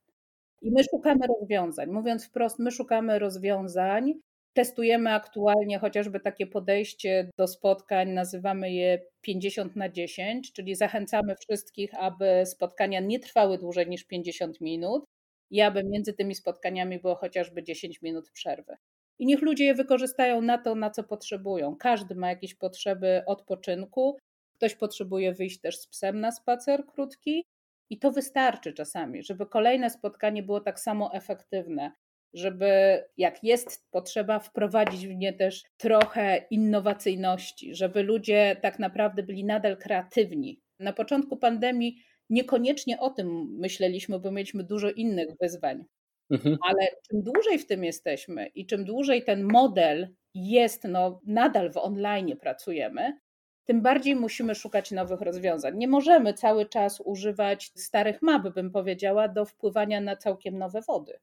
I 0.62 0.72
my 0.72 0.84
szukamy 0.84 1.28
rozwiązań. 1.28 1.90
Mówiąc 1.90 2.26
wprost, 2.26 2.60
my 2.60 2.72
szukamy 2.72 3.20
rozwiązań. 3.20 4.14
Testujemy 4.54 5.14
aktualnie 5.14 5.80
chociażby 5.80 6.20
takie 6.20 6.48
podejście 6.48 7.30
do 7.38 7.48
spotkań, 7.48 8.10
nazywamy 8.10 8.72
je 8.72 9.02
50 9.22 9.76
na 9.76 9.90
10, 9.90 10.54
czyli 10.54 10.76
zachęcamy 10.76 11.36
wszystkich, 11.36 11.94
aby 11.94 12.44
spotkania 12.46 13.00
nie 13.00 13.20
trwały 13.20 13.58
dłużej 13.58 13.88
niż 13.90 14.04
50 14.04 14.62
minut 14.62 15.06
i 15.50 15.62
aby 15.62 15.84
między 15.84 16.14
tymi 16.14 16.36
spotkaniami 16.36 17.00
było 17.00 17.16
chociażby 17.16 17.64
10 17.64 18.02
minut 18.02 18.32
przerwy 18.32 18.76
i 19.22 19.26
niech 19.26 19.42
ludzie 19.42 19.66
je 19.66 19.76
wykorzystają 19.76 20.42
na 20.42 20.58
to, 20.58 20.76
na 20.76 20.90
co 20.90 21.04
potrzebują. 21.04 21.76
Każdy 21.76 22.16
ma 22.16 22.30
jakieś 22.30 22.56
potrzeby 22.56 23.24
odpoczynku, 23.26 24.18
ktoś 24.54 24.76
potrzebuje 24.76 25.34
wyjść 25.34 25.60
też 25.60 25.78
z 25.80 25.88
psem 25.88 26.20
na 26.20 26.32
spacer 26.32 26.86
krótki 26.86 27.46
i 27.90 28.00
to 28.00 28.12
wystarczy 28.12 28.74
czasami, 28.74 29.24
żeby 29.24 29.46
kolejne 29.46 29.90
spotkanie 29.90 30.44
było 30.44 30.60
tak 30.60 30.80
samo 30.80 31.14
efektywne. 31.14 31.92
Żeby 32.34 33.04
jak 33.18 33.44
jest 33.44 33.92
potrzeba, 33.92 34.40
wprowadzić 34.40 35.08
w 35.08 35.16
nie 35.16 35.34
też 35.34 35.64
trochę 35.78 36.46
innowacyjności, 36.50 37.76
żeby 37.76 38.04
ludzie 38.04 38.56
tak 38.62 38.80
naprawdę 38.80 39.24
byli 39.24 39.46
nadal 39.46 39.78
kreatywni. 39.78 40.62
Na 40.80 40.94
początku 40.94 41.38
pandemii 41.38 42.04
Niekoniecznie 42.32 43.00
o 43.00 43.10
tym 43.10 43.58
myśleliśmy, 43.60 44.20
bo 44.20 44.32
mieliśmy 44.32 44.64
dużo 44.64 44.92
innych 44.92 45.30
wyzwań. 45.42 45.86
Mhm. 46.32 46.58
Ale 46.70 46.88
czym 47.10 47.22
dłużej 47.22 47.60
w 47.60 47.68
tym 47.68 47.84
jesteśmy 47.84 48.48
i 48.48 48.66
czym 48.66 48.86
dłużej 48.86 49.24
ten 49.24 49.44
model 49.44 50.16
jest, 50.34 50.84
no 50.84 51.22
nadal 51.26 51.72
w 51.72 51.78
online 51.78 52.38
pracujemy, 52.42 53.20
tym 53.66 53.82
bardziej 53.82 54.16
musimy 54.16 54.56
szukać 54.56 54.92
nowych 54.92 55.22
rozwiązań. 55.22 55.78
Nie 55.78 55.88
możemy 55.88 56.34
cały 56.34 56.66
czas 56.66 57.02
używać 57.06 57.72
starych 57.76 58.22
map, 58.22 58.54
bym 58.56 58.72
powiedziała, 58.72 59.28
do 59.28 59.46
wpływania 59.46 60.02
na 60.02 60.16
całkiem 60.16 60.58
nowe 60.58 60.82
wody. 60.82 61.20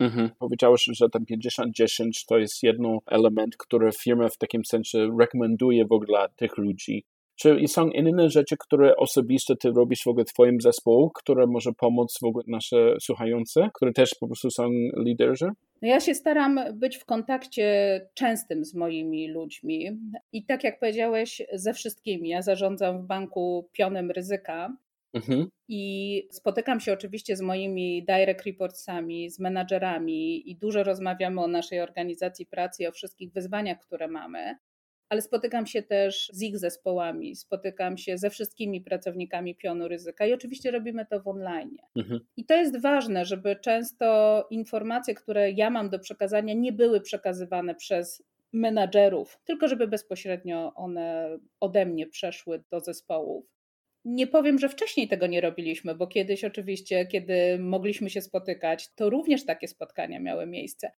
Mhm. 0.00 0.30
Powiedziałeś, 0.38 0.84
że 0.92 1.08
ten 1.08 1.24
50-10 1.24 2.24
to 2.28 2.38
jest 2.38 2.62
jeden 2.62 2.98
element, 3.06 3.56
który 3.56 3.90
firma 3.92 4.28
w 4.28 4.38
takim 4.38 4.64
sensie 4.64 5.08
rekomenduje 5.20 5.86
w 5.86 5.92
ogóle 5.92 6.28
tych 6.36 6.58
ludzi. 6.58 7.04
Czy 7.36 7.68
są 7.68 7.88
inne 7.88 8.30
rzeczy, 8.30 8.56
które 8.58 8.96
osobiście 8.96 9.56
ty 9.56 9.70
robisz 9.70 10.02
w 10.02 10.08
ogóle 10.08 10.24
twoim 10.24 10.60
zespołu, 10.60 11.10
które 11.10 11.46
może 11.46 11.72
pomóc 11.72 12.18
w 12.22 12.24
ogóle 12.24 12.44
nasze 12.48 12.96
słuchające, 13.00 13.68
które 13.74 13.92
też 13.92 14.10
po 14.20 14.26
prostu 14.26 14.50
są 14.50 14.68
liderzy? 14.96 15.48
No 15.82 15.88
ja 15.88 16.00
się 16.00 16.14
staram 16.14 16.60
być 16.74 16.96
w 16.96 17.04
kontakcie 17.04 18.00
częstym 18.14 18.64
z 18.64 18.74
moimi 18.74 19.28
ludźmi 19.28 19.90
i 20.32 20.44
tak 20.44 20.64
jak 20.64 20.80
powiedziałeś, 20.80 21.42
ze 21.52 21.74
wszystkimi. 21.74 22.28
Ja 22.28 22.42
zarządzam 22.42 23.02
w 23.02 23.06
banku 23.06 23.68
pionem 23.72 24.10
ryzyka 24.10 24.76
Mhm. 25.14 25.48
I 25.68 26.28
spotykam 26.30 26.80
się 26.80 26.92
oczywiście 26.92 27.36
z 27.36 27.40
moimi 27.40 28.04
direct 28.04 28.46
reportsami, 28.46 29.30
z 29.30 29.38
menadżerami 29.38 30.50
i 30.50 30.56
dużo 30.56 30.82
rozmawiamy 30.82 31.40
o 31.40 31.48
naszej 31.48 31.80
organizacji 31.80 32.46
pracy 32.46 32.88
o 32.88 32.92
wszystkich 32.92 33.32
wyzwaniach, 33.32 33.78
które 33.78 34.08
mamy 34.08 34.58
ale 35.08 35.22
spotykam 35.22 35.66
się 35.66 35.82
też 35.82 36.30
z 36.32 36.42
ich 36.42 36.58
zespołami, 36.58 37.36
spotykam 37.36 37.98
się 37.98 38.18
ze 38.18 38.30
wszystkimi 38.30 38.80
pracownikami 38.80 39.56
pionu 39.56 39.88
ryzyka 39.88 40.26
i 40.26 40.32
oczywiście 40.32 40.70
robimy 40.70 41.06
to 41.06 41.20
w 41.20 41.28
online. 41.28 41.76
Mhm. 41.96 42.20
I 42.36 42.44
to 42.44 42.54
jest 42.54 42.80
ważne, 42.80 43.24
żeby 43.24 43.56
często 43.56 44.46
informacje, 44.50 45.14
które 45.14 45.50
ja 45.50 45.70
mam 45.70 45.90
do 45.90 45.98
przekazania, 45.98 46.54
nie 46.54 46.72
były 46.72 47.00
przekazywane 47.00 47.74
przez 47.74 48.22
menadżerów, 48.52 49.38
tylko 49.44 49.68
żeby 49.68 49.88
bezpośrednio 49.88 50.74
one 50.74 51.38
ode 51.60 51.86
mnie 51.86 52.06
przeszły 52.06 52.64
do 52.70 52.80
zespołów. 52.80 53.46
Nie 54.04 54.26
powiem, 54.26 54.58
że 54.58 54.68
wcześniej 54.68 55.08
tego 55.08 55.26
nie 55.26 55.40
robiliśmy, 55.40 55.94
bo 55.94 56.06
kiedyś 56.06 56.44
oczywiście, 56.44 57.06
kiedy 57.06 57.58
mogliśmy 57.58 58.10
się 58.10 58.20
spotykać, 58.20 58.94
to 58.94 59.10
również 59.10 59.44
takie 59.44 59.68
spotkania 59.68 60.20
miały 60.20 60.46
miejsce 60.46 60.92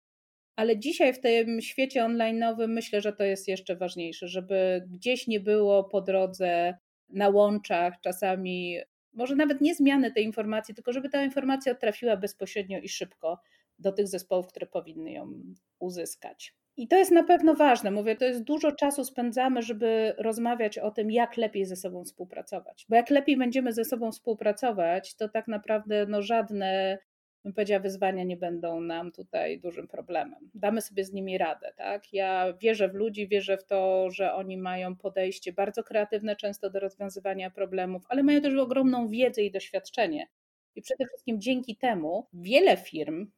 ale 0.55 0.79
dzisiaj 0.79 1.13
w 1.13 1.19
tym 1.19 1.62
świecie 1.62 2.03
online'owym 2.03 2.67
myślę, 2.67 3.01
że 3.01 3.13
to 3.13 3.24
jest 3.24 3.47
jeszcze 3.47 3.75
ważniejsze, 3.75 4.27
żeby 4.27 4.85
gdzieś 4.89 5.27
nie 5.27 5.39
było 5.39 5.83
po 5.83 6.01
drodze 6.01 6.77
na 7.09 7.29
łączach 7.29 7.93
czasami, 8.01 8.77
może 9.13 9.35
nawet 9.35 9.62
nie 9.62 9.75
zmiany 9.75 10.12
tej 10.12 10.24
informacji, 10.24 10.75
tylko 10.75 10.93
żeby 10.93 11.09
ta 11.09 11.24
informacja 11.24 11.75
trafiła 11.75 12.17
bezpośrednio 12.17 12.79
i 12.79 12.89
szybko 12.89 13.39
do 13.79 13.91
tych 13.91 14.07
zespołów, 14.07 14.47
które 14.47 14.67
powinny 14.67 15.12
ją 15.12 15.31
uzyskać. 15.79 16.53
I 16.77 16.88
to 16.88 16.95
jest 16.95 17.12
na 17.12 17.24
pewno 17.24 17.55
ważne. 17.55 17.91
Mówię, 17.91 18.15
to 18.15 18.25
jest 18.25 18.43
dużo 18.43 18.71
czasu 18.71 19.03
spędzamy, 19.03 19.62
żeby 19.62 20.13
rozmawiać 20.17 20.77
o 20.77 20.91
tym, 20.91 21.12
jak 21.12 21.38
lepiej 21.38 21.65
ze 21.65 21.75
sobą 21.75 22.03
współpracować. 22.03 22.85
Bo 22.89 22.95
jak 22.95 23.09
lepiej 23.09 23.38
będziemy 23.38 23.74
ze 23.74 23.85
sobą 23.85 24.12
współpracować, 24.12 25.15
to 25.15 25.29
tak 25.29 25.47
naprawdę 25.47 26.05
no, 26.09 26.21
żadne 26.21 26.97
bym 27.46 27.54
powiedziała, 27.54 27.80
wyzwania 27.80 28.24
nie 28.24 28.38
będą 28.38 28.82
nam 28.82 29.12
tutaj 29.12 29.60
dużym 29.60 29.88
problemem. 29.88 30.50
Damy 30.54 30.82
sobie 30.82 31.06
z 31.06 31.14
nimi 31.14 31.38
radę. 31.38 31.74
Tak? 31.75 32.14
Ja 32.14 32.54
wierzę 32.54 32.90
w 32.90 32.94
ludzi, 32.94 33.28
wierzę 33.28 33.58
w 33.58 33.66
to, 33.66 34.10
że 34.12 34.34
oni 34.34 34.58
mają 34.58 34.96
podejście 34.96 35.54
bardzo 35.54 35.84
kreatywne 35.84 36.36
często 36.36 36.70
do 36.70 36.80
rozwiązywania 36.80 37.50
problemów, 37.50 38.04
ale 38.10 38.24
mają 38.24 38.42
też 38.42 38.56
ogromną 38.56 39.08
wiedzę 39.08 39.42
i 39.42 39.52
doświadczenie. 39.52 40.28
I 40.75 40.82
przede 40.82 41.06
wszystkim 41.06 41.42
dzięki 41.42 41.75
temu 41.75 42.28
wiele 42.34 42.78
firm, 42.78 43.32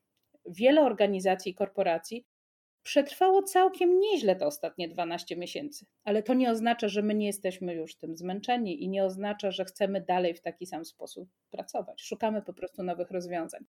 wiele 0.45 0.81
organizacji 0.81 1.51
i 1.51 1.55
korporacji 1.55 2.25
przetrwało 2.83 3.43
całkiem 3.43 3.99
nieźle 3.99 4.35
te 4.35 4.45
ostatnie 4.45 4.87
12 4.87 5.37
miesięcy. 5.37 5.85
Ale 6.03 6.23
to 6.23 6.33
nie 6.33 6.51
oznacza, 6.51 6.87
że 6.87 7.01
my 7.01 7.15
nie 7.15 7.25
jesteśmy 7.25 7.73
już 7.73 7.95
tym 7.95 8.17
zmęczeni 8.17 8.83
i 8.83 8.89
nie 8.89 9.05
oznacza, 9.05 9.51
że 9.51 9.65
chcemy 9.65 10.01
dalej 10.01 10.33
w 10.33 10.41
taki 10.41 10.65
sam 10.65 10.85
sposób 10.85 11.29
pracować. 11.49 12.01
Szukamy 12.01 12.41
po 12.41 12.53
prostu 12.53 12.83
nowych 12.83 13.11
rozwiązań. 13.11 13.65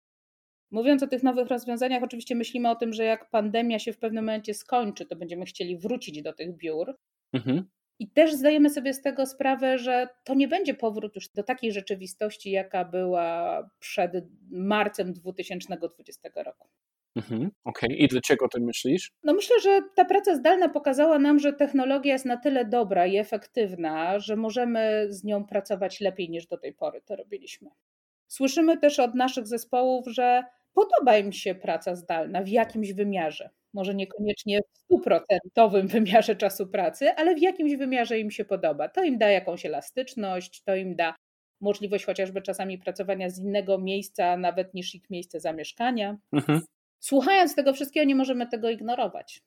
Mówiąc 0.72 1.04
o 1.04 1.08
tych 1.08 1.24
nowych 1.24 1.48
rozwiązaniach, 1.48 2.04
oczywiście 2.04 2.36
myślimy 2.36 2.70
o 2.70 2.76
tym, 2.76 2.94
że 2.94 3.04
jak 3.04 3.30
pandemia 3.30 3.80
się 3.80 3.94
w 3.94 3.98
pewnym 3.98 4.26
momencie 4.26 4.54
skończy, 4.54 5.06
to 5.06 5.16
będziemy 5.16 5.46
chcieli 5.46 5.78
wrócić 5.78 6.22
do 6.22 6.34
tych 6.34 6.58
biur. 6.58 6.96
Mhm. 7.34 7.70
I 8.00 8.08
też 8.08 8.34
zdajemy 8.34 8.70
sobie 8.70 8.94
z 8.94 9.02
tego 9.02 9.26
sprawę, 9.26 9.78
że 9.78 10.08
to 10.24 10.34
nie 10.34 10.48
będzie 10.48 10.74
powrót 10.74 11.16
już 11.16 11.30
do 11.30 11.44
takiej 11.44 11.72
rzeczywistości, 11.72 12.52
jaka 12.52 12.86
była 12.86 13.70
przed 13.80 14.12
marcem 14.50 15.14
2020 15.14 16.30
roku. 16.36 16.68
Mhm, 17.16 17.52
Okej, 17.64 17.90
okay. 17.90 17.98
i 17.98 18.08
dlaczego 18.08 18.48
ty 18.48 18.62
myślisz? 18.62 19.12
No 19.24 19.34
myślę, 19.34 19.60
że 19.60 19.82
ta 19.96 20.06
praca 20.06 20.36
zdalna 20.36 20.70
pokazała 20.70 21.20
nam, 21.20 21.40
że 21.40 21.54
technologia 21.54 22.14
jest 22.14 22.26
na 22.26 22.38
tyle 22.38 22.66
dobra 22.66 23.06
i 23.06 23.18
efektywna, 23.18 24.20
że 24.20 24.36
możemy 24.36 25.08
z 25.10 25.24
nią 25.24 25.46
pracować 25.46 26.02
lepiej 26.02 26.30
niż 26.30 26.48
do 26.48 26.58
tej 26.58 26.74
pory 26.74 27.02
to 27.02 27.16
robiliśmy. 27.16 27.70
Słyszymy 28.28 28.78
też 28.78 29.00
od 29.00 29.16
naszych 29.16 29.48
zespołów, 29.48 30.08
że 30.08 30.44
podoba 30.74 31.18
im 31.18 31.32
się 31.32 31.56
praca 31.56 31.96
zdalna 31.96 32.44
w 32.44 32.48
jakimś 32.48 32.94
wymiarze. 32.94 33.50
Może 33.74 33.96
niekoniecznie 33.96 34.60
w 34.62 34.78
stuprocentowym 34.78 35.88
wymiarze 35.98 36.36
czasu 36.36 36.68
pracy, 36.68 37.12
ale 37.16 37.36
w 37.36 37.40
jakimś 37.40 37.76
wymiarze 37.76 38.20
im 38.20 38.32
się 38.32 38.46
podoba. 38.46 38.90
To 38.90 39.04
im 39.04 39.18
da 39.18 39.30
jakąś 39.30 39.66
elastyczność, 39.66 40.64
to 40.64 40.76
im 40.76 40.96
da 40.96 41.16
możliwość 41.62 42.06
chociażby 42.06 42.42
czasami 42.42 42.78
pracowania 42.78 43.30
z 43.30 43.40
innego 43.40 43.78
miejsca, 43.78 44.38
nawet 44.38 44.74
niż 44.74 44.96
ich 44.96 45.10
miejsce 45.10 45.40
zamieszkania. 45.40 46.18
Mhm. 46.34 46.62
Słuchając 47.00 47.56
tego 47.56 47.74
wszystkiego, 47.74 48.06
nie 48.06 48.16
możemy 48.16 48.48
tego 48.48 48.70
ignorować. 48.70 49.42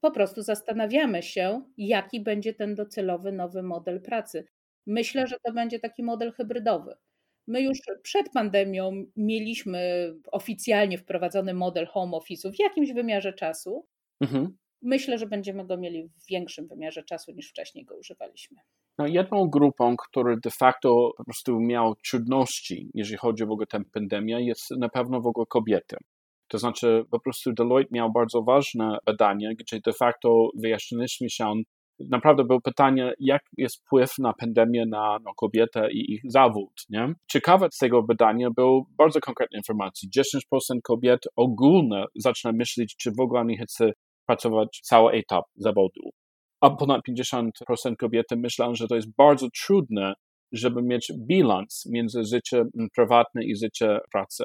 Po 0.00 0.10
prostu 0.10 0.42
zastanawiamy 0.42 1.22
się, 1.22 1.62
jaki 1.76 2.20
będzie 2.20 2.54
ten 2.54 2.74
docelowy 2.74 3.32
nowy 3.32 3.62
model 3.62 4.00
pracy. 4.02 4.44
Myślę, 4.86 5.26
że 5.26 5.36
to 5.44 5.52
będzie 5.52 5.80
taki 5.80 6.02
model 6.02 6.32
hybrydowy. 6.32 6.96
My 7.50 7.62
już 7.62 7.78
przed 8.02 8.32
pandemią 8.32 9.04
mieliśmy 9.16 10.12
oficjalnie 10.32 10.98
wprowadzony 10.98 11.54
model 11.54 11.86
home 11.86 12.16
office'u 12.16 12.52
w 12.52 12.58
jakimś 12.58 12.92
wymiarze 12.92 13.32
czasu. 13.32 13.86
Mhm. 14.20 14.56
Myślę, 14.82 15.18
że 15.18 15.26
będziemy 15.26 15.66
go 15.66 15.76
mieli 15.76 16.08
w 16.08 16.26
większym 16.30 16.68
wymiarze 16.68 17.02
czasu 17.02 17.32
niż 17.32 17.50
wcześniej 17.50 17.84
go 17.84 17.96
używaliśmy. 17.96 18.56
No 18.98 19.06
jedną 19.06 19.48
grupą, 19.48 19.96
która 19.96 20.36
de 20.44 20.50
facto 20.50 21.12
po 21.16 21.24
prostu 21.24 21.60
miał 21.60 21.94
trudności, 21.94 22.90
jeżeli 22.94 23.18
chodzi 23.18 23.44
w 23.44 23.50
ogóle 23.50 23.64
o 23.64 23.78
tę 23.78 23.84
pandemię, 23.92 24.44
jest 24.44 24.70
na 24.78 24.88
pewno 24.88 25.20
w 25.20 25.26
ogóle 25.26 25.46
kobiety. 25.48 25.96
To 26.48 26.58
znaczy, 26.58 27.04
po 27.10 27.20
prostu 27.20 27.52
Deloitte 27.52 27.90
miał 27.92 28.12
bardzo 28.12 28.42
ważne 28.42 28.98
badanie, 29.06 29.54
gdzie 29.58 29.80
de 29.80 29.92
facto 29.92 30.48
wyjaśniliśmy 30.62 31.30
się, 31.30 31.52
naprawdę 32.08 32.44
było 32.44 32.60
pytanie, 32.60 33.12
jak 33.18 33.42
jest 33.56 33.76
wpływ 33.76 34.10
na 34.18 34.32
pandemię 34.32 34.86
na 34.86 35.18
no, 35.24 35.34
kobietę 35.36 35.92
i 35.92 36.12
ich 36.12 36.20
zawód. 36.24 36.72
Nie? 36.90 37.14
Ciekawe 37.30 37.68
z 37.72 37.78
tego 37.78 38.02
badania 38.02 38.48
było 38.56 38.86
bardzo 38.98 39.20
konkretne 39.20 39.58
informacje. 39.58 40.08
10% 40.18 40.80
kobiet 40.82 41.20
ogólnie 41.36 42.04
zaczyna 42.14 42.52
myśleć, 42.52 42.96
czy 42.96 43.10
w 43.10 43.20
ogóle 43.20 43.44
nie 43.44 43.58
chce 43.58 43.92
pracować 44.26 44.80
cały 44.82 45.12
etap 45.12 45.44
zawodu. 45.56 46.10
A 46.60 46.70
ponad 46.70 47.00
50% 47.08 47.50
kobiety 47.98 48.36
myślą, 48.36 48.74
że 48.74 48.86
to 48.86 48.94
jest 48.94 49.08
bardzo 49.18 49.48
trudne, 49.64 50.14
żeby 50.52 50.82
mieć 50.82 51.12
bilans 51.18 51.86
między 51.92 52.24
życiem 52.24 52.68
prywatnym 52.96 53.44
i 53.44 53.56
życiem 53.56 53.98
pracy. 54.12 54.44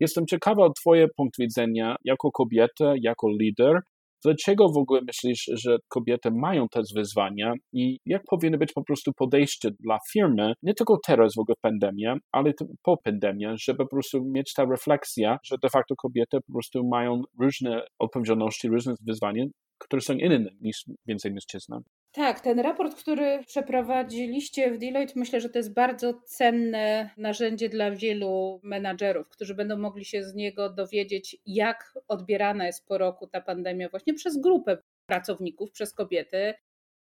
Jestem 0.00 0.26
ciekawa 0.26 0.64
o 0.64 0.72
Twoje 0.72 1.08
punkt 1.16 1.38
widzenia 1.38 1.96
jako 2.04 2.30
kobietę, 2.30 2.94
jako 3.00 3.28
lider, 3.40 3.80
Dlaczego 4.26 4.68
w 4.68 4.76
ogóle 4.76 5.00
myślisz, 5.06 5.50
że 5.52 5.76
kobiety 5.88 6.30
mają 6.30 6.68
te 6.68 6.80
wyzwania 6.94 7.52
i 7.72 7.98
jak 8.06 8.22
powinno 8.30 8.58
być 8.58 8.72
po 8.72 8.84
prostu 8.84 9.12
podejście 9.16 9.70
dla 9.80 9.98
firmy, 10.12 10.52
nie 10.62 10.74
tylko 10.74 10.98
teraz 11.06 11.34
w 11.34 11.38
ogóle 11.38 11.54
pandemia, 11.60 12.16
ale 12.32 12.52
po 12.82 12.96
pandemii, 13.04 13.46
żeby 13.54 13.78
po 13.78 13.90
prostu 13.90 14.24
mieć 14.24 14.52
ta 14.52 14.64
refleksja, 14.64 15.38
że 15.44 15.56
de 15.62 15.68
facto 15.68 15.94
kobiety 15.96 16.38
po 16.46 16.52
prostu 16.52 16.88
mają 16.88 17.22
różne 17.40 17.82
odpowiedzialności, 17.98 18.68
różne 18.68 18.94
wyzwania, 19.06 19.44
które 19.78 20.02
są 20.02 20.14
inne 20.14 20.50
niż 20.60 20.84
więcej 21.06 21.32
mężczyzn. 21.32 21.72
Tak, 22.16 22.40
ten 22.40 22.60
raport, 22.60 22.94
który 22.94 23.44
przeprowadziliście 23.46 24.70
w 24.70 24.78
Deloitte, 24.78 25.12
myślę, 25.16 25.40
że 25.40 25.48
to 25.48 25.58
jest 25.58 25.74
bardzo 25.74 26.14
cenne 26.24 27.10
narzędzie 27.16 27.68
dla 27.68 27.90
wielu 27.90 28.60
menadżerów, 28.62 29.28
którzy 29.28 29.54
będą 29.54 29.76
mogli 29.76 30.04
się 30.04 30.24
z 30.24 30.34
niego 30.34 30.70
dowiedzieć, 30.70 31.36
jak 31.46 31.94
odbierana 32.08 32.66
jest 32.66 32.86
po 32.86 32.98
roku 32.98 33.26
ta 33.26 33.40
pandemia 33.40 33.88
właśnie 33.88 34.14
przez 34.14 34.40
grupę 34.40 34.78
pracowników, 35.06 35.70
przez 35.72 35.94
kobiety. 35.94 36.54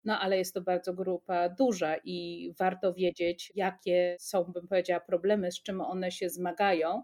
No 0.04 0.20
ale 0.20 0.38
jest 0.38 0.54
to 0.54 0.60
bardzo 0.60 0.94
grupa 0.94 1.48
duża 1.48 1.96
i 2.04 2.50
warto 2.58 2.94
wiedzieć, 2.94 3.52
jakie 3.54 4.16
są, 4.20 4.44
bym 4.44 4.68
powiedziała, 4.68 5.00
problemy, 5.00 5.52
z 5.52 5.62
czym 5.62 5.80
one 5.80 6.10
się 6.10 6.30
zmagają. 6.30 7.02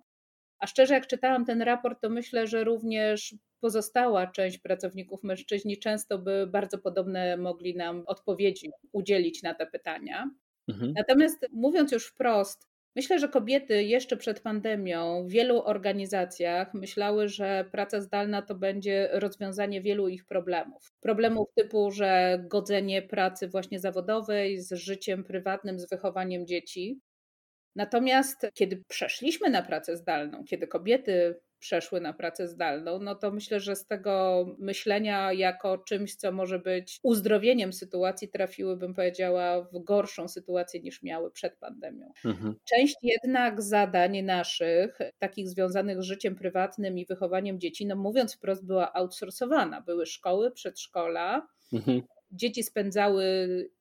A 0.59 0.67
szczerze, 0.67 0.95
jak 0.95 1.07
czytałam 1.07 1.45
ten 1.45 1.63
raport, 1.63 2.01
to 2.03 2.11
myślę, 2.11 2.47
że 2.47 2.65
również 2.65 3.35
pozostała 3.61 4.27
część 4.27 4.59
pracowników 4.59 5.23
mężczyźni 5.25 5.79
często 5.79 6.19
by 6.19 6.47
bardzo 6.47 6.79
podobne 6.79 7.37
mogli 7.37 7.77
nam 7.77 8.03
odpowiedzi 8.07 8.71
udzielić 8.93 9.43
na 9.43 9.55
te 9.55 9.67
pytania. 9.67 10.31
Mhm. 10.69 10.93
Natomiast 10.97 11.47
mówiąc 11.53 11.93
już 11.93 12.07
wprost, 12.07 12.69
Myślę, 12.99 13.19
że 13.19 13.29
kobiety 13.29 13.85
jeszcze 13.85 14.17
przed 14.17 14.41
pandemią 14.41 15.25
w 15.25 15.31
wielu 15.31 15.63
organizacjach 15.63 16.75
myślały, 16.75 17.29
że 17.29 17.65
praca 17.73 18.01
zdalna 18.01 18.43
to 18.43 18.55
będzie 18.55 19.09
rozwiązanie 19.13 19.83
wielu 19.83 20.09
ich 20.09 20.27
problemów. 20.27 20.93
Problemów 21.01 21.49
typu, 21.55 21.91
że 21.91 22.41
godzenie 22.49 23.03
pracy 23.03 23.49
właśnie 23.49 23.81
zawodowej 23.81 24.61
z 24.61 24.73
życiem 24.73 25.25
prywatnym, 25.25 25.79
z 25.79 25.91
wychowaniem 25.91 26.47
dzieci. 26.47 27.01
Natomiast 27.77 28.47
kiedy 28.55 28.85
przeszliśmy 28.89 29.51
na 29.51 29.63
pracę 29.63 29.97
zdalną, 29.97 30.45
kiedy 30.45 30.67
kobiety 30.67 31.41
przeszły 31.59 32.01
na 32.01 32.13
pracę 32.13 32.49
zdalną, 32.49 32.99
no 32.99 33.15
to 33.15 33.31
myślę, 33.31 33.61
że 33.61 33.77
z 33.77 33.87
tego 33.87 34.47
myślenia 34.59 35.33
jako 35.33 35.79
czymś, 35.79 36.15
co 36.15 36.33
może 36.33 36.59
być 36.59 37.01
uzdrowieniem 37.03 37.73
sytuacji, 37.73 38.29
trafiły, 38.29 38.77
bym 38.77 38.95
powiedziała, 38.95 39.63
w 39.63 39.85
gorszą 39.85 40.29
sytuację 40.29 40.81
niż 40.81 41.03
miały 41.03 41.31
przed 41.31 41.57
pandemią. 41.57 42.13
Mhm. 42.25 42.55
Część 42.65 42.97
jednak 43.03 43.63
zadań 43.63 44.23
naszych, 44.23 44.99
takich 45.19 45.49
związanych 45.49 46.03
z 46.03 46.05
życiem 46.05 46.35
prywatnym 46.35 46.99
i 46.99 47.07
wychowaniem 47.07 47.61
dzieci, 47.61 47.87
no 47.87 47.97
mówiąc 47.97 48.37
wprost, 48.37 48.67
była 48.67 48.93
outsourcowana. 48.93 49.81
Były 49.81 50.07
szkoły, 50.07 50.51
przedszkola. 50.51 51.49
Mhm 51.73 52.03
dzieci 52.31 52.63
spędzały 52.63 53.25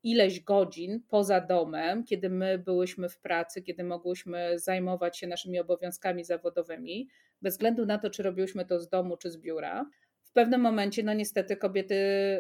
ileś 0.04 0.44
godzin 0.44 1.02
poza 1.10 1.42
domem, 1.42 2.04
kiedy 2.04 2.30
my 2.30 2.60
byłyśmy 2.60 3.10
w 3.10 3.20
pracy, 3.20 3.62
kiedy 3.62 3.84
mogłyśmy 3.84 4.60
zajmować 4.60 5.18
się 5.18 5.28
naszymi 5.28 5.60
obowiązkami 5.60 6.24
zawodowymi, 6.24 7.10
bez 7.42 7.54
względu 7.54 7.86
na 7.86 7.98
to, 7.98 8.10
czy 8.10 8.24
robiłyśmy 8.24 8.66
to 8.66 8.80
z 8.80 8.90
domu, 8.90 9.18
czy 9.18 9.32
z 9.32 9.38
biura. 9.38 9.90
W 10.24 10.32
pewnym 10.32 10.62
momencie, 10.62 11.04
no 11.04 11.14
niestety, 11.14 11.58
kobiety 11.58 11.96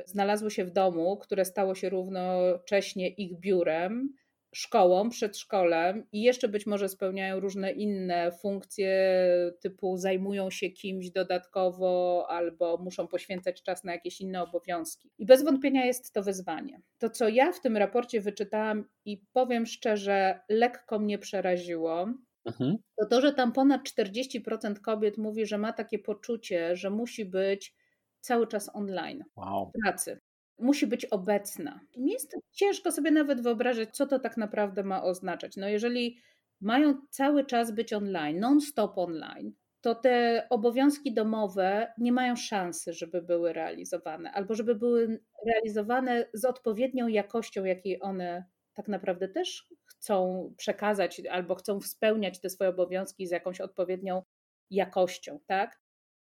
znalazły 0.05 0.51
się 0.51 0.65
w 0.65 0.71
domu, 0.71 1.17
które 1.17 1.45
stało 1.45 1.75
się 1.75 1.89
równocześnie 1.89 3.09
ich 3.09 3.39
biurem 3.39 4.13
szkołą, 4.57 5.09
przedszkolem 5.09 6.03
i 6.11 6.21
jeszcze 6.21 6.47
być 6.47 6.65
może 6.65 6.89
spełniają 6.89 7.39
różne 7.39 7.71
inne 7.71 8.31
funkcje, 8.31 9.19
typu 9.59 9.97
zajmują 9.97 10.49
się 10.49 10.69
kimś 10.69 11.09
dodatkowo 11.09 12.25
albo 12.29 12.77
muszą 12.77 13.07
poświęcać 13.07 13.63
czas 13.63 13.83
na 13.83 13.91
jakieś 13.91 14.21
inne 14.21 14.43
obowiązki. 14.43 15.11
I 15.17 15.25
bez 15.25 15.43
wątpienia 15.43 15.85
jest 15.85 16.13
to 16.13 16.23
wyzwanie. 16.23 16.81
To, 16.97 17.09
co 17.09 17.27
ja 17.27 17.51
w 17.51 17.61
tym 17.61 17.77
raporcie 17.77 18.21
wyczytałam 18.21 18.85
i 19.05 19.17
powiem 19.33 19.65
szczerze, 19.65 20.39
lekko 20.49 20.99
mnie 20.99 21.17
przeraziło, 21.17 22.07
mhm. 22.45 22.77
to 22.99 23.05
to, 23.05 23.21
że 23.21 23.33
tam 23.33 23.51
ponad 23.51 23.81
40% 23.81 24.79
kobiet 24.79 25.17
mówi, 25.17 25.45
że 25.45 25.57
ma 25.57 25.73
takie 25.73 25.99
poczucie, 25.99 26.75
że 26.75 26.89
musi 26.89 27.25
być 27.25 27.75
cały 28.19 28.47
czas 28.47 28.75
online 28.75 29.23
wow. 29.35 29.71
pracy 29.83 30.19
musi 30.59 30.87
być 30.87 31.05
obecna. 31.05 31.79
Mi 31.97 32.11
jest 32.11 32.35
ciężko 32.51 32.91
sobie 32.91 33.11
nawet 33.11 33.41
wyobrazić, 33.41 33.89
co 33.91 34.07
to 34.07 34.19
tak 34.19 34.37
naprawdę 34.37 34.83
ma 34.83 35.03
oznaczać. 35.03 35.55
No 35.57 35.67
jeżeli 35.69 36.17
mają 36.61 37.01
cały 37.09 37.45
czas 37.45 37.71
być 37.71 37.93
online, 37.93 38.39
non-stop 38.39 38.97
online, 38.97 39.53
to 39.81 39.95
te 39.95 40.47
obowiązki 40.49 41.13
domowe 41.13 41.93
nie 41.97 42.11
mają 42.11 42.35
szansy, 42.35 42.93
żeby 42.93 43.21
były 43.21 43.53
realizowane, 43.53 44.31
albo 44.31 44.55
żeby 44.55 44.75
były 44.75 45.19
realizowane 45.47 46.29
z 46.33 46.45
odpowiednią 46.45 47.07
jakością, 47.07 47.65
jakiej 47.65 48.01
one 48.01 48.45
tak 48.73 48.87
naprawdę 48.87 49.27
też 49.27 49.67
chcą 49.85 50.53
przekazać, 50.57 51.21
albo 51.31 51.55
chcą 51.55 51.81
spełniać 51.81 52.41
te 52.41 52.49
swoje 52.49 52.69
obowiązki 52.69 53.27
z 53.27 53.31
jakąś 53.31 53.61
odpowiednią 53.61 54.23
jakością, 54.69 55.39
tak? 55.45 55.79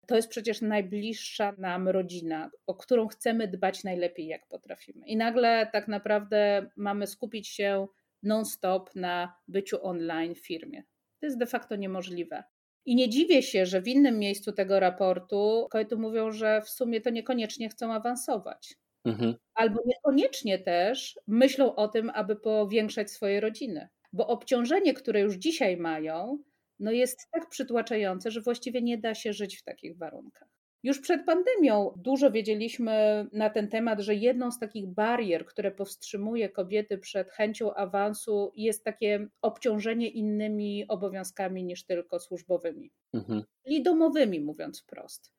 To 0.09 0.15
jest 0.15 0.29
przecież 0.29 0.61
najbliższa 0.61 1.53
nam 1.57 1.87
rodzina, 1.87 2.51
o 2.67 2.75
którą 2.75 3.07
chcemy 3.07 3.47
dbać 3.47 3.83
najlepiej, 3.83 4.27
jak 4.27 4.47
potrafimy. 4.47 5.05
I 5.05 5.17
nagle 5.17 5.69
tak 5.73 5.87
naprawdę 5.87 6.69
mamy 6.75 7.07
skupić 7.07 7.47
się 7.47 7.87
non-stop 8.23 8.95
na 8.95 9.33
byciu 9.47 9.85
online 9.85 10.35
w 10.35 10.39
firmie. 10.39 10.83
To 11.19 11.25
jest 11.25 11.37
de 11.37 11.45
facto 11.45 11.75
niemożliwe. 11.75 12.43
I 12.85 12.95
nie 12.95 13.09
dziwię 13.09 13.43
się, 13.43 13.65
że 13.65 13.81
w 13.81 13.87
innym 13.87 14.19
miejscu 14.19 14.51
tego 14.51 14.79
raportu 14.79 15.67
kobiety 15.71 15.95
mówią, 15.95 16.31
że 16.31 16.61
w 16.61 16.69
sumie 16.69 17.01
to 17.01 17.09
niekoniecznie 17.09 17.69
chcą 17.69 17.93
awansować. 17.93 18.75
Mhm. 19.05 19.35
Albo 19.55 19.79
niekoniecznie 19.85 20.59
też 20.59 21.19
myślą 21.27 21.75
o 21.75 21.87
tym, 21.87 22.11
aby 22.13 22.35
powiększać 22.35 23.11
swoje 23.11 23.39
rodziny. 23.39 23.87
Bo 24.13 24.27
obciążenie, 24.27 24.93
które 24.93 25.19
już 25.19 25.35
dzisiaj 25.35 25.77
mają, 25.77 26.43
no 26.79 26.91
jest 26.91 27.27
tak 27.31 27.49
przytłaczające, 27.49 28.31
że 28.31 28.41
właściwie 28.41 28.81
nie 28.81 28.97
da 28.97 29.15
się 29.15 29.33
żyć 29.33 29.57
w 29.57 29.63
takich 29.63 29.97
warunkach. 29.97 30.49
Już 30.83 30.99
przed 30.99 31.25
pandemią 31.25 31.93
dużo 31.97 32.31
wiedzieliśmy 32.31 33.27
na 33.33 33.49
ten 33.49 33.67
temat, 33.67 33.99
że 33.99 34.15
jedną 34.15 34.51
z 34.51 34.59
takich 34.59 34.87
barier, 34.87 35.45
które 35.45 35.71
powstrzymuje 35.71 36.49
kobiety 36.49 36.97
przed 36.97 37.31
chęcią 37.31 37.73
awansu, 37.73 38.51
jest 38.55 38.83
takie 38.83 39.27
obciążenie 39.41 40.09
innymi 40.09 40.85
obowiązkami 40.87 41.63
niż 41.63 41.85
tylko 41.85 42.19
służbowymi, 42.19 42.91
mhm. 43.13 43.43
czyli 43.63 43.83
domowymi, 43.83 44.39
mówiąc 44.39 44.81
wprost. 44.81 45.31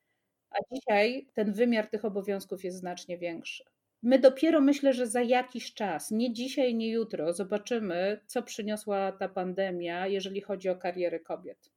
A 0.50 0.74
dzisiaj 0.74 1.26
ten 1.35 1.53
wymiar 1.53 1.87
tych 1.90 2.05
obowiązków 2.05 2.64
jest 2.64 2.79
znacznie 2.79 3.18
większy. 3.18 3.64
My 4.03 4.19
dopiero 4.19 4.61
myślę, 4.61 4.93
że 4.93 5.07
za 5.07 5.23
jakiś 5.23 5.75
czas, 5.75 6.11
nie 6.11 6.33
dzisiaj, 6.33 6.75
nie 6.75 6.91
jutro, 6.91 7.33
zobaczymy, 7.33 8.21
co 8.27 8.43
przyniosła 8.43 9.13
ta 9.13 9.29
pandemia, 9.29 10.07
jeżeli 10.07 10.41
chodzi 10.41 10.69
o 10.69 10.77
kariery 10.77 11.21
kobiet. 11.21 11.71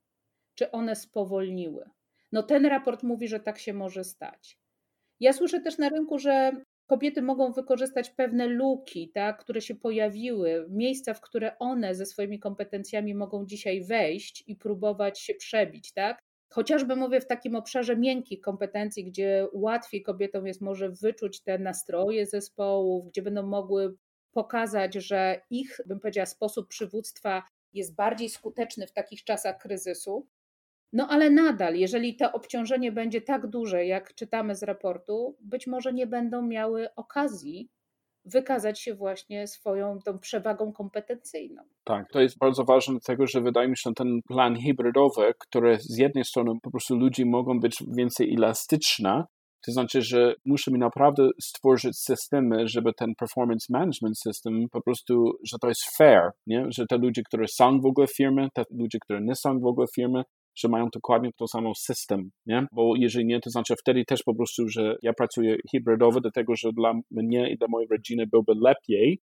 Czy 0.54 0.70
one 0.70 0.96
spowolniły? 0.96 1.90
No 2.32 2.42
ten 2.42 2.66
raport 2.66 3.02
mówi, 3.02 3.28
że 3.28 3.40
tak 3.40 3.58
się 3.58 3.72
może 3.72 4.04
stać. 4.04 4.58
Ja 5.20 5.32
słyszę 5.32 5.60
też 5.60 5.78
na 5.78 5.88
rynku, 5.88 6.18
że 6.18 6.52
kobiety 6.86 7.22
mogą 7.22 7.52
wykorzystać 7.52 8.10
pewne 8.10 8.46
luki, 8.46 9.10
tak, 9.14 9.38
które 9.38 9.60
się 9.60 9.74
pojawiły, 9.74 10.66
miejsca, 10.70 11.14
w 11.14 11.20
które 11.20 11.58
one 11.58 11.94
ze 11.94 12.06
swoimi 12.06 12.38
kompetencjami 12.38 13.14
mogą 13.14 13.46
dzisiaj 13.46 13.84
wejść 13.84 14.44
i 14.46 14.56
próbować 14.56 15.20
się 15.20 15.34
przebić, 15.34 15.92
tak? 15.92 16.22
Chociażby 16.54 16.96
mówię 16.96 17.20
w 17.20 17.26
takim 17.26 17.56
obszarze 17.56 17.96
miękkich 17.96 18.40
kompetencji, 18.40 19.04
gdzie 19.04 19.48
łatwiej 19.52 20.02
kobietom 20.02 20.46
jest 20.46 20.60
może 20.60 20.90
wyczuć 20.90 21.40
te 21.40 21.58
nastroje 21.58 22.26
zespołów, 22.26 23.08
gdzie 23.08 23.22
będą 23.22 23.42
mogły 23.42 23.94
pokazać, 24.32 24.94
że 24.94 25.40
ich, 25.50 25.80
bym 25.86 26.00
powiedziała, 26.00 26.26
sposób 26.26 26.68
przywództwa 26.68 27.42
jest 27.72 27.94
bardziej 27.94 28.28
skuteczny 28.28 28.86
w 28.86 28.92
takich 28.92 29.24
czasach 29.24 29.58
kryzysu. 29.58 30.26
No 30.92 31.08
ale 31.08 31.30
nadal, 31.30 31.76
jeżeli 31.76 32.16
to 32.16 32.32
obciążenie 32.32 32.92
będzie 32.92 33.20
tak 33.20 33.46
duże, 33.46 33.86
jak 33.86 34.14
czytamy 34.14 34.56
z 34.56 34.62
raportu, 34.62 35.36
być 35.40 35.66
może 35.66 35.92
nie 35.92 36.06
będą 36.06 36.42
miały 36.42 36.94
okazji 36.94 37.70
wykazać 38.24 38.80
się 38.80 38.94
właśnie 38.94 39.46
swoją 39.46 39.98
tą 39.98 40.18
przewagą 40.18 40.72
kompetencyjną. 40.72 41.62
Tak, 41.84 42.12
to 42.12 42.20
jest 42.20 42.38
bardzo 42.38 42.64
ważne, 42.64 42.94
dlatego 42.94 43.26
że 43.26 43.40
wydaje 43.40 43.68
mi 43.68 43.76
się, 43.76 43.82
że 43.90 43.94
ten 43.94 44.20
plan 44.28 44.56
hybrydowy, 44.66 45.34
który 45.38 45.78
z 45.80 45.98
jednej 45.98 46.24
strony 46.24 46.50
po 46.62 46.70
prostu 46.70 46.96
ludzi 46.96 47.26
mogą 47.26 47.60
być 47.60 47.84
więcej 47.96 48.34
elastyczne, 48.34 49.24
to 49.66 49.72
znaczy, 49.72 50.02
że 50.02 50.34
musimy 50.44 50.78
naprawdę 50.78 51.28
stworzyć 51.40 51.98
systemy, 51.98 52.68
żeby 52.68 52.92
ten 52.92 53.14
performance 53.14 53.66
management 53.70 54.18
system 54.18 54.66
po 54.72 54.82
prostu, 54.82 55.32
że 55.44 55.58
to 55.58 55.68
jest 55.68 55.96
fair, 55.96 56.30
nie? 56.46 56.66
że 56.68 56.86
te 56.86 56.98
ludzie, 56.98 57.22
którzy 57.22 57.48
są 57.48 57.80
w 57.80 57.86
ogóle 57.86 58.06
w 58.06 58.16
firmie, 58.16 58.48
te 58.54 58.64
ludzie, 58.70 58.98
którzy 58.98 59.20
nie 59.22 59.34
są 59.34 59.60
w 59.60 59.66
ogóle 59.66 59.86
w 59.86 59.94
firmie, 59.94 60.22
że 60.56 60.68
mają 60.68 60.88
dokładnie 60.92 61.30
to 61.36 61.48
samo 61.48 61.74
system, 61.74 62.30
nie? 62.46 62.66
Bo 62.72 62.92
jeżeli 62.96 63.26
nie, 63.26 63.40
to 63.40 63.50
znaczy 63.50 63.74
wtedy 63.80 64.04
też 64.04 64.22
po 64.22 64.34
prostu, 64.34 64.68
że 64.68 64.96
ja 65.02 65.12
pracuję 65.12 65.56
hybrydowo, 65.72 66.20
dlatego 66.20 66.56
że 66.56 66.72
dla 66.72 66.92
mnie 67.10 67.50
i 67.50 67.58
dla 67.58 67.68
mojej 67.70 67.88
rodziny 67.88 68.26
byłby 68.26 68.52
lepiej, 68.60 69.20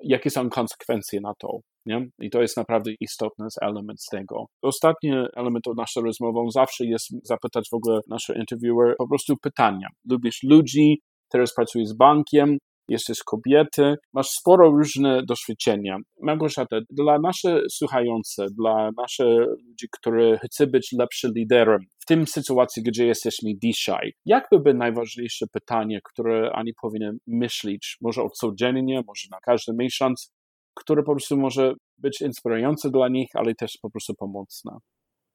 jakie 0.00 0.30
są 0.30 0.50
konsekwencje 0.50 1.20
na 1.20 1.32
to, 1.38 1.60
nie? 1.86 2.08
I 2.20 2.30
to 2.30 2.42
jest 2.42 2.56
naprawdę 2.56 2.92
istotny 3.00 3.46
element 3.62 4.02
z 4.02 4.06
tego. 4.06 4.46
Ostatni 4.62 5.12
element 5.36 5.64
naszą 5.76 6.00
rozmową 6.00 6.50
zawsze 6.50 6.86
jest 6.86 7.06
zapytać 7.22 7.68
w 7.70 7.74
ogóle 7.74 8.00
naszego 8.08 8.38
interviewer 8.38 8.94
po 8.98 9.08
prostu 9.08 9.34
pytania. 9.42 9.88
Lubisz 10.10 10.42
ludzi, 10.42 11.00
teraz 11.30 11.54
pracujesz 11.54 11.88
z 11.88 11.96
bankiem, 11.96 12.58
jesteś 12.88 13.18
kobiety, 13.22 13.94
masz 14.12 14.28
sporo 14.28 14.70
różne 14.70 15.22
doświadczenia. 15.28 15.96
Małgorzata, 16.22 16.76
dla 16.90 17.18
naszych 17.18 17.62
słuchających, 17.70 18.46
dla 18.50 18.90
naszych 18.96 19.46
ludzi, 19.68 19.86
którzy 19.92 20.38
chcą 20.44 20.66
być 20.66 20.92
lepszym 20.98 21.32
liderem 21.36 21.80
w 21.98 22.06
tym 22.06 22.26
sytuacji, 22.26 22.82
gdzie 22.82 23.06
jesteśmy 23.06 23.50
dzisiaj, 23.62 24.12
jak 24.24 24.48
najważniejsze 24.74 25.46
pytanie, 25.52 26.00
które 26.04 26.52
oni 26.52 26.72
powinny 26.82 27.12
myśleć, 27.26 27.96
może 28.00 28.22
o 28.22 28.30
codziennie, 28.30 29.02
może 29.06 29.28
na 29.30 29.38
każdy 29.42 29.72
miesiąc, 29.78 30.32
które 30.74 31.02
po 31.02 31.12
prostu 31.12 31.36
może 31.36 31.72
być 31.98 32.20
inspirujące 32.20 32.90
dla 32.90 33.08
nich, 33.08 33.28
ale 33.34 33.54
też 33.54 33.78
po 33.82 33.90
prostu 33.90 34.14
pomocne? 34.14 34.72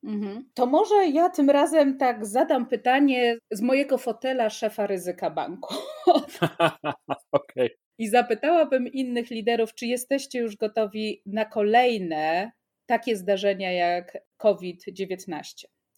Mhm. 0.03 0.49
To 0.53 0.65
może 0.65 1.07
ja 1.07 1.29
tym 1.29 1.49
razem 1.49 1.97
tak 1.97 2.25
zadam 2.25 2.65
pytanie 2.65 3.37
z 3.51 3.61
mojego 3.61 3.97
fotela 3.97 4.49
szefa 4.49 4.87
ryzyka 4.87 5.29
banku. 5.29 5.75
okay. 7.31 7.69
I 7.97 8.07
zapytałabym 8.07 8.87
innych 8.87 9.29
liderów, 9.29 9.73
czy 9.73 9.85
jesteście 9.85 10.39
już 10.39 10.57
gotowi 10.57 11.21
na 11.25 11.45
kolejne 11.45 12.51
takie 12.85 13.15
zdarzenia 13.15 13.71
jak 13.71 14.17
COVID-19? 14.37 15.43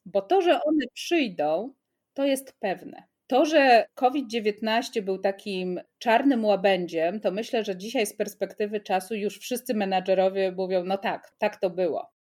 Bo 0.06 0.22
to, 0.22 0.42
że 0.42 0.52
one 0.52 0.86
przyjdą, 0.94 1.74
to 2.14 2.26
jest 2.26 2.56
pewne. 2.60 3.04
To, 3.28 3.46
że 3.46 3.86
COVID-19 3.96 5.02
był 5.02 5.18
takim 5.18 5.80
czarnym 6.00 6.46
łabędziem, 6.46 7.20
to 7.20 7.32
myślę, 7.32 7.64
że 7.64 7.78
dzisiaj 7.78 8.06
z 8.06 8.16
perspektywy 8.16 8.80
czasu 8.80 9.16
już 9.16 9.40
wszyscy 9.40 9.74
menadżerowie 9.74 10.52
mówią: 10.52 10.84
no 10.86 10.98
tak, 10.98 11.36
tak 11.38 11.56
to 11.60 11.70
było. 11.70 12.13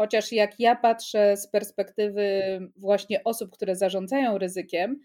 Chociaż 0.00 0.32
jak 0.32 0.60
ja 0.60 0.76
patrzę 0.76 1.36
z 1.36 1.48
perspektywy 1.50 2.42
właśnie 2.76 3.24
osób, 3.24 3.50
które 3.50 3.76
zarządzają 3.76 4.38
ryzykiem, 4.38 5.00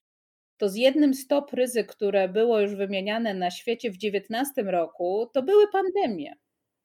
to 0.57 0.69
z 0.69 0.75
jednym 0.75 1.13
z 1.13 1.27
top 1.27 1.53
ryzyk, 1.53 1.87
które 1.87 2.29
było 2.29 2.59
już 2.59 2.75
wymieniane 2.75 3.33
na 3.33 3.51
świecie 3.51 3.89
w 3.89 3.97
2019 3.97 4.63
roku, 4.63 5.29
to 5.33 5.43
były 5.43 5.65
pandemie. 5.71 6.33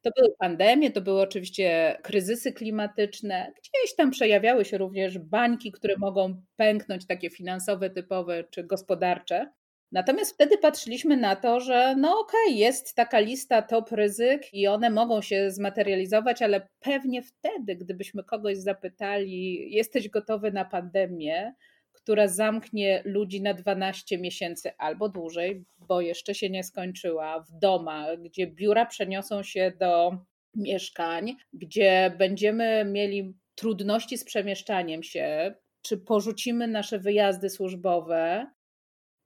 To 0.03 0.11
były 0.17 0.29
pandemie, 0.39 0.91
to 0.91 1.01
były 1.01 1.21
oczywiście 1.21 1.99
kryzysy 2.03 2.53
klimatyczne. 2.53 3.53
Gdzieś 3.59 3.97
tam 3.97 4.11
przejawiały 4.11 4.65
się 4.65 4.79
również 4.79 5.19
bańki, 5.19 5.73
które 5.73 5.95
mogą 5.99 6.43
pęknąć, 6.57 7.07
takie 7.07 7.31
finansowe, 7.31 7.91
typowe 7.91 8.45
czy 8.45 8.65
gospodarcze. 8.65 9.53
Natomiast 9.93 10.35
wtedy 10.35 10.59
patrzyliśmy 10.59 11.17
na 11.17 11.37
to, 11.37 11.61
że 11.61 11.95
no 11.97 12.21
okej, 12.21 12.47
okay, 12.47 12.55
jest 12.55 12.95
taka 12.95 13.19
lista 13.19 13.63
top 13.63 13.93
ryzyk 13.93 14.55
i 14.55 14.67
one 14.67 14.91
mogą 14.91 15.23
się 15.23 15.51
zmaterializować, 15.51 16.43
ale 16.43 16.69
pewnie 16.81 17.23
wtedy, 17.23 17.77
gdybyśmy 17.77 18.25
kogoś 18.25 18.59
zapytali, 18.59 19.71
jesteś 19.75 20.09
gotowy 20.09 20.53
na 20.53 20.65
pandemię, 20.65 21.55
która 21.93 22.29
zamknie 22.29 23.03
ludzi 23.05 23.43
na 23.43 23.55
12 23.55 24.19
miesięcy 24.19 24.71
albo 24.79 25.09
dłużej, 25.09 25.65
bo 25.79 26.01
jeszcze 26.01 26.35
się 26.35 26.51
nie 26.51 26.65
skończyła, 26.65 27.41
w 27.41 27.59
domach, 27.59 28.23
gdzie 28.23 28.47
biura 28.47 28.87
przeniosą 28.87 29.43
się 29.43 29.73
do 29.81 30.19
mieszkań, 30.55 31.37
gdzie 31.53 32.15
będziemy 32.19 32.85
mieli 32.85 33.35
trudności 33.55 34.19
z 34.19 34.25
przemieszczaniem 34.25 35.03
się, 35.03 35.55
czy 35.83 35.99
porzucimy 35.99 36.67
nasze 36.69 36.99
wyjazdy 36.99 37.51
służbowe, 37.51 38.47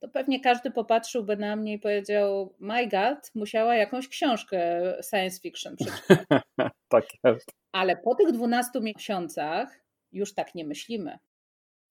to 0.02 0.08
pewnie 0.08 0.40
każdy 0.40 0.70
popatrzyłby 0.70 1.36
na 1.36 1.56
mnie 1.56 1.72
i 1.72 1.78
powiedział: 1.78 2.54
My 2.58 2.86
God, 2.86 3.30
musiała 3.34 3.76
jakąś 3.76 4.08
książkę 4.08 4.82
science 5.10 5.40
fiction 5.40 5.76
przeczytać. 5.76 6.42
tak 6.88 7.04
jest. 7.24 7.50
Ale 7.72 7.96
po 7.96 8.14
tych 8.14 8.32
12 8.32 8.80
miesiącach 8.80 9.80
już 10.12 10.34
tak 10.34 10.54
nie 10.54 10.64
myślimy. 10.64 11.18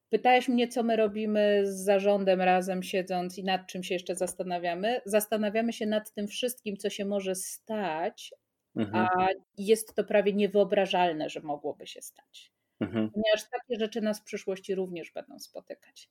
Pytałeś 0.10 0.48
mnie, 0.48 0.68
co 0.68 0.84
my 0.84 0.96
robimy 0.96 1.62
z 1.66 1.84
zarządem 1.84 2.42
razem 2.42 2.84
siedząc 2.84 3.38
i 3.38 3.44
nad 3.44 3.68
czym 3.68 3.84
się 3.84 3.96
jeszcze 3.96 4.16
zastanawiamy. 4.16 5.02
Zastanawiamy 5.06 5.74
się 5.74 5.86
nad 5.86 6.14
tym 6.14 6.28
wszystkim, 6.28 6.78
co 6.78 6.90
się 6.90 7.06
może 7.06 7.36
stać, 7.36 8.34
mhm. 8.76 9.06
a 9.06 9.28
jest 9.58 9.96
to 9.96 10.04
prawie 10.04 10.34
niewyobrażalne, 10.34 11.30
że 11.30 11.40
mogłoby 11.40 11.88
się 11.88 12.02
stać. 12.02 12.52
Mhm. 12.80 13.12
Ponieważ 13.12 13.50
takie 13.50 13.80
rzeczy 13.80 14.02
nas 14.02 14.20
w 14.20 14.24
przyszłości 14.24 14.76
również 14.76 15.12
będą 15.12 15.40
spotykać. 15.40 16.10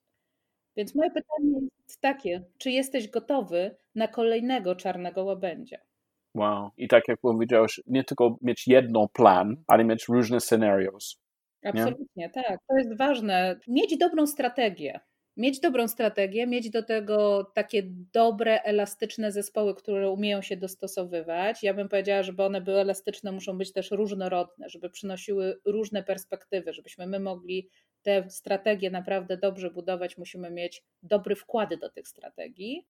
Więc 0.77 0.95
moje 0.95 1.11
pytanie 1.11 1.61
jest 1.83 2.01
takie: 2.01 2.45
czy 2.59 2.71
jesteś 2.71 3.09
gotowy 3.09 3.77
na 3.95 4.09
kolejnego 4.09 4.75
czarnego 4.75 5.25
łabędzia? 5.25 5.79
Wow. 6.35 6.71
I 6.77 6.89
tak 6.89 7.09
jak 7.09 7.21
powiedziałeś, 7.21 7.81
nie 7.87 8.05
tylko 8.05 8.39
mieć 8.43 8.69
jedno 8.69 9.09
plan, 9.09 9.57
ale 9.67 9.85
mieć 9.85 10.09
różne 10.09 10.41
scenarios. 10.41 11.21
Absolutnie, 11.65 12.07
nie? 12.17 12.31
tak. 12.31 12.59
To 12.69 12.77
jest 12.79 12.97
ważne. 12.97 13.61
Mieć 13.69 13.99
dobrą 13.99 14.27
strategię. 14.27 15.01
Mieć 15.37 15.61
dobrą 15.61 15.89
strategię, 15.89 16.47
mieć 16.47 16.71
do 16.71 16.83
tego 16.83 17.45
takie 17.55 17.83
dobre, 18.13 18.63
elastyczne 18.63 19.33
zespoły, 19.33 19.75
które 19.75 20.11
umieją 20.11 20.43
się 20.43 20.57
dostosowywać. 20.57 21.63
Ja 21.63 21.75
bym 21.75 21.89
powiedziała, 21.89 22.23
żeby 22.23 22.43
one 22.43 22.61
były 22.61 22.81
elastyczne, 22.81 23.33
muszą 23.33 23.59
być 23.59 23.73
też 23.73 23.91
różnorodne, 23.91 24.69
żeby 24.69 24.91
przynosiły 24.91 25.61
różne 25.65 26.03
perspektywy, 26.03 26.73
żebyśmy 26.73 27.07
my 27.07 27.21
mogli 27.21 27.69
te 28.03 28.31
strategie 28.31 28.91
naprawdę 28.91 29.37
dobrze 29.37 29.71
budować, 29.71 30.19
musimy 30.19 30.51
mieć 30.51 30.83
dobre 31.03 31.37
wkłady 31.37 31.77
do 31.77 31.91
tych 31.91 32.09
strategii, 32.09 32.87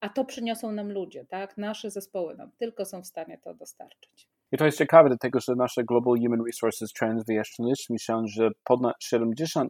a 0.00 0.08
to 0.08 0.24
przyniosą 0.24 0.72
nam 0.72 0.92
ludzie, 0.92 1.24
tak? 1.24 1.58
Nasze 1.58 1.90
zespoły 1.90 2.36
nam 2.36 2.50
tylko 2.58 2.84
są 2.84 3.02
w 3.02 3.06
stanie 3.06 3.38
to 3.38 3.54
dostarczyć. 3.54 4.28
I 4.52 4.56
to 4.56 4.64
jest 4.64 4.78
ciekawe, 4.78 5.08
dlatego 5.08 5.40
że 5.40 5.54
nasze 5.56 5.84
Global 5.84 6.18
Human 6.18 6.46
Resources 6.46 6.92
Trends 6.92 7.24
wyjaśniliśmy 7.26 7.98
się, 7.98 8.22
że 8.26 8.50
ponad 8.64 8.94
70% 9.14 9.68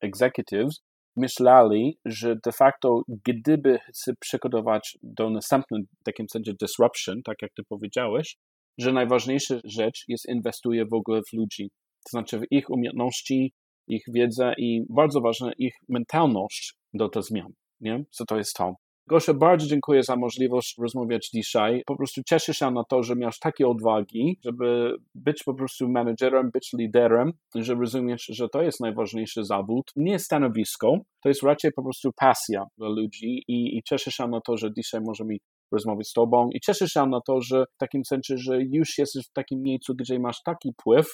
executives 0.00 0.80
myśleli, 1.16 1.98
że 2.04 2.36
de 2.44 2.52
facto 2.52 3.02
gdyby 3.08 3.78
się 3.94 4.12
przygotować 4.20 4.98
do 5.02 5.30
następnej, 5.30 5.82
w 6.00 6.04
takim 6.04 6.26
sensie 6.28 6.52
disruption, 6.60 7.22
tak 7.22 7.36
jak 7.42 7.52
ty 7.56 7.62
powiedziałeś, 7.68 8.36
że 8.78 8.92
najważniejsza 8.92 9.54
rzecz 9.64 10.04
jest 10.08 10.28
inwestuje 10.28 10.86
w 10.86 10.94
ogóle 10.94 11.20
w 11.30 11.36
ludzi, 11.36 11.70
to 12.04 12.10
znaczy 12.10 12.38
w 12.38 12.52
ich 12.52 12.70
umiejętności, 12.70 13.52
ich 13.86 14.02
wiedzę 14.08 14.54
i 14.58 14.82
bardzo 14.90 15.20
ważna 15.20 15.52
ich 15.58 15.74
mentalność 15.88 16.74
do 16.94 17.08
tych 17.08 17.22
zmian. 17.22 17.52
Nie? 17.80 18.04
Co 18.10 18.24
to 18.24 18.36
jest 18.36 18.54
to? 18.54 18.74
Gosia, 19.08 19.34
bardzo 19.34 19.66
dziękuję 19.66 20.02
za 20.02 20.16
możliwość 20.16 20.74
rozmawiać 20.78 21.30
dzisiaj. 21.34 21.82
Po 21.86 21.96
prostu 21.96 22.20
cieszę 22.28 22.54
się 22.54 22.70
na 22.70 22.84
to, 22.84 23.02
że 23.02 23.16
miałeś 23.16 23.38
takie 23.38 23.68
odwagi, 23.68 24.38
żeby 24.44 24.96
być 25.14 25.42
po 25.44 25.54
prostu 25.54 25.88
menedżerem, 25.88 26.50
być 26.50 26.70
liderem, 26.78 27.32
że 27.54 27.74
rozumiesz, 27.74 28.26
że 28.28 28.48
to 28.48 28.62
jest 28.62 28.80
najważniejszy 28.80 29.44
zawód, 29.44 29.92
nie 29.96 30.18
stanowisko, 30.18 30.98
to 31.22 31.28
jest 31.28 31.42
raczej 31.42 31.70
po 31.76 31.82
prostu 31.82 32.10
pasja 32.16 32.64
dla 32.78 32.88
ludzi 32.88 33.42
i, 33.48 33.78
i 33.78 33.82
cieszę 33.88 34.10
się 34.10 34.28
na 34.28 34.40
to, 34.40 34.56
że 34.56 34.72
dzisiaj 34.76 35.00
możemy 35.00 35.36
rozmawiać 35.72 36.08
z 36.08 36.12
Tobą 36.12 36.48
i 36.54 36.60
cieszę 36.60 36.88
się 36.88 37.06
na 37.06 37.20
to, 37.26 37.40
że 37.40 37.64
w 37.74 37.78
takim 37.78 38.04
sensie, 38.04 38.38
że 38.38 38.58
już 38.62 38.98
jesteś 38.98 39.26
w 39.26 39.32
takim 39.32 39.62
miejscu, 39.62 39.94
gdzie 39.94 40.18
masz 40.18 40.42
taki 40.44 40.72
wpływ, 40.72 41.06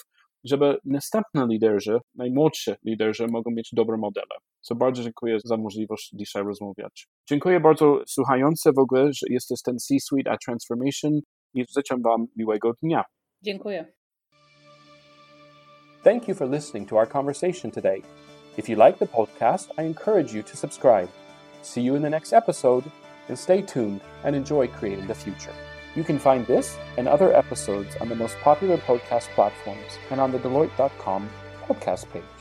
żeby 0.43 0.77
następne 0.85 1.47
liderzy, 1.49 1.99
najmłodsi 2.15 2.71
liderzy 2.85 3.27
mogą 3.31 3.51
mieć 3.51 3.69
dobre 3.73 3.97
modele. 3.97 4.35
So 4.61 4.75
bardzo 4.75 5.03
dziękuję 5.03 5.37
za 5.45 5.57
możliwość 5.57 6.09
dzisiaj 6.13 6.43
rozmawiać. 6.43 7.07
Dziękuję 7.29 7.59
bardzo 7.59 8.01
słuchający 8.07 8.71
w 8.71 8.79
ogóle, 8.79 9.13
że 9.13 9.25
jesteś 9.29 9.61
ten 9.61 9.79
C-Suite 9.79 10.31
at 10.31 10.39
Transformation 10.45 11.19
i 11.53 11.65
życzę 11.75 11.95
Wam 12.03 12.27
miłego 12.35 12.73
dnia. 12.83 13.03
Dziękuję. 13.41 13.93
Thank 16.03 16.27
you 16.27 16.35
for 16.35 16.49
listening 16.49 16.89
to 16.89 16.95
our 16.95 17.09
conversation 17.09 17.71
today. 17.71 18.01
If 18.57 18.71
you 18.71 18.85
like 18.85 18.97
the 18.99 19.07
podcast, 19.07 19.69
I 19.77 19.85
encourage 19.85 20.33
you 20.33 20.43
to 20.43 20.57
subscribe. 20.57 21.09
See 21.61 21.81
you 21.81 21.95
in 21.95 22.01
the 22.01 22.09
next 22.09 22.33
episode, 22.33 22.85
and 23.29 23.39
stay 23.39 23.63
tuned 23.63 24.01
and 24.23 24.35
enjoy 24.35 24.67
creating 24.67 25.07
the 25.07 25.15
future. 25.15 25.68
You 25.95 26.03
can 26.03 26.19
find 26.19 26.45
this 26.45 26.77
and 26.97 27.07
other 27.07 27.35
episodes 27.35 27.95
on 27.97 28.09
the 28.09 28.15
most 28.15 28.37
popular 28.39 28.77
podcast 28.77 29.29
platforms 29.29 29.97
and 30.11 30.21
on 30.21 30.31
the 30.31 30.39
Deloitte.com 30.39 31.29
podcast 31.67 32.09
page. 32.11 32.38